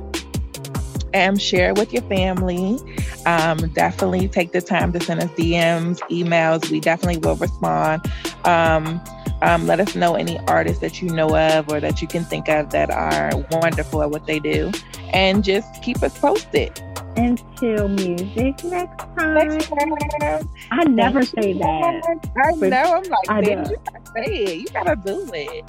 And 1.13 1.41
share 1.41 1.73
with 1.73 1.91
your 1.93 2.03
family. 2.03 2.77
Um, 3.25 3.69
definitely 3.69 4.27
take 4.27 4.51
the 4.51 4.61
time 4.61 4.93
to 4.93 4.99
send 4.99 5.21
us 5.21 5.29
DMs, 5.31 5.99
emails. 6.09 6.69
We 6.69 6.79
definitely 6.79 7.17
will 7.17 7.37
respond. 7.37 8.05
Um, 8.45 9.01
um, 9.41 9.67
let 9.67 9.79
us 9.79 9.95
know 9.95 10.15
any 10.15 10.39
artists 10.47 10.79
that 10.81 11.01
you 11.01 11.09
know 11.09 11.35
of 11.35 11.69
or 11.69 11.79
that 11.79 12.01
you 12.01 12.07
can 12.07 12.23
think 12.23 12.49
of 12.49 12.71
that 12.71 12.89
are 12.89 13.31
wonderful 13.51 14.01
at 14.03 14.09
what 14.09 14.25
they 14.25 14.39
do. 14.39 14.71
And 15.13 15.43
just 15.43 15.81
keep 15.83 16.01
us 16.03 16.17
posted. 16.17 16.79
Until 17.15 17.87
music 17.87 18.63
next 18.63 19.05
time. 19.15 19.49
Next 19.49 19.69
time. 19.69 20.49
I 20.71 20.83
never 20.85 21.23
say 21.23 21.53
that. 21.53 22.29
I 22.43 22.51
know. 22.51 22.93
I'm 22.95 23.03
like, 23.03 23.29
I 23.29 23.41
bitch, 23.41 23.69
you 23.69 23.77
gotta 23.85 24.11
say 24.15 24.33
it. 24.43 24.55
You 24.57 24.67
gotta 24.73 24.95
do 24.95 25.29
it. 25.33 25.65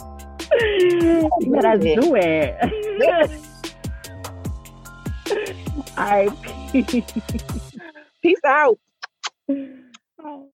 you 1.41 1.53
gotta 1.55 1.79
do 1.79 2.17
it. 2.17 3.45
All 5.97 6.05
right. 6.05 6.31
Peace 8.23 8.45
out. 8.45 8.79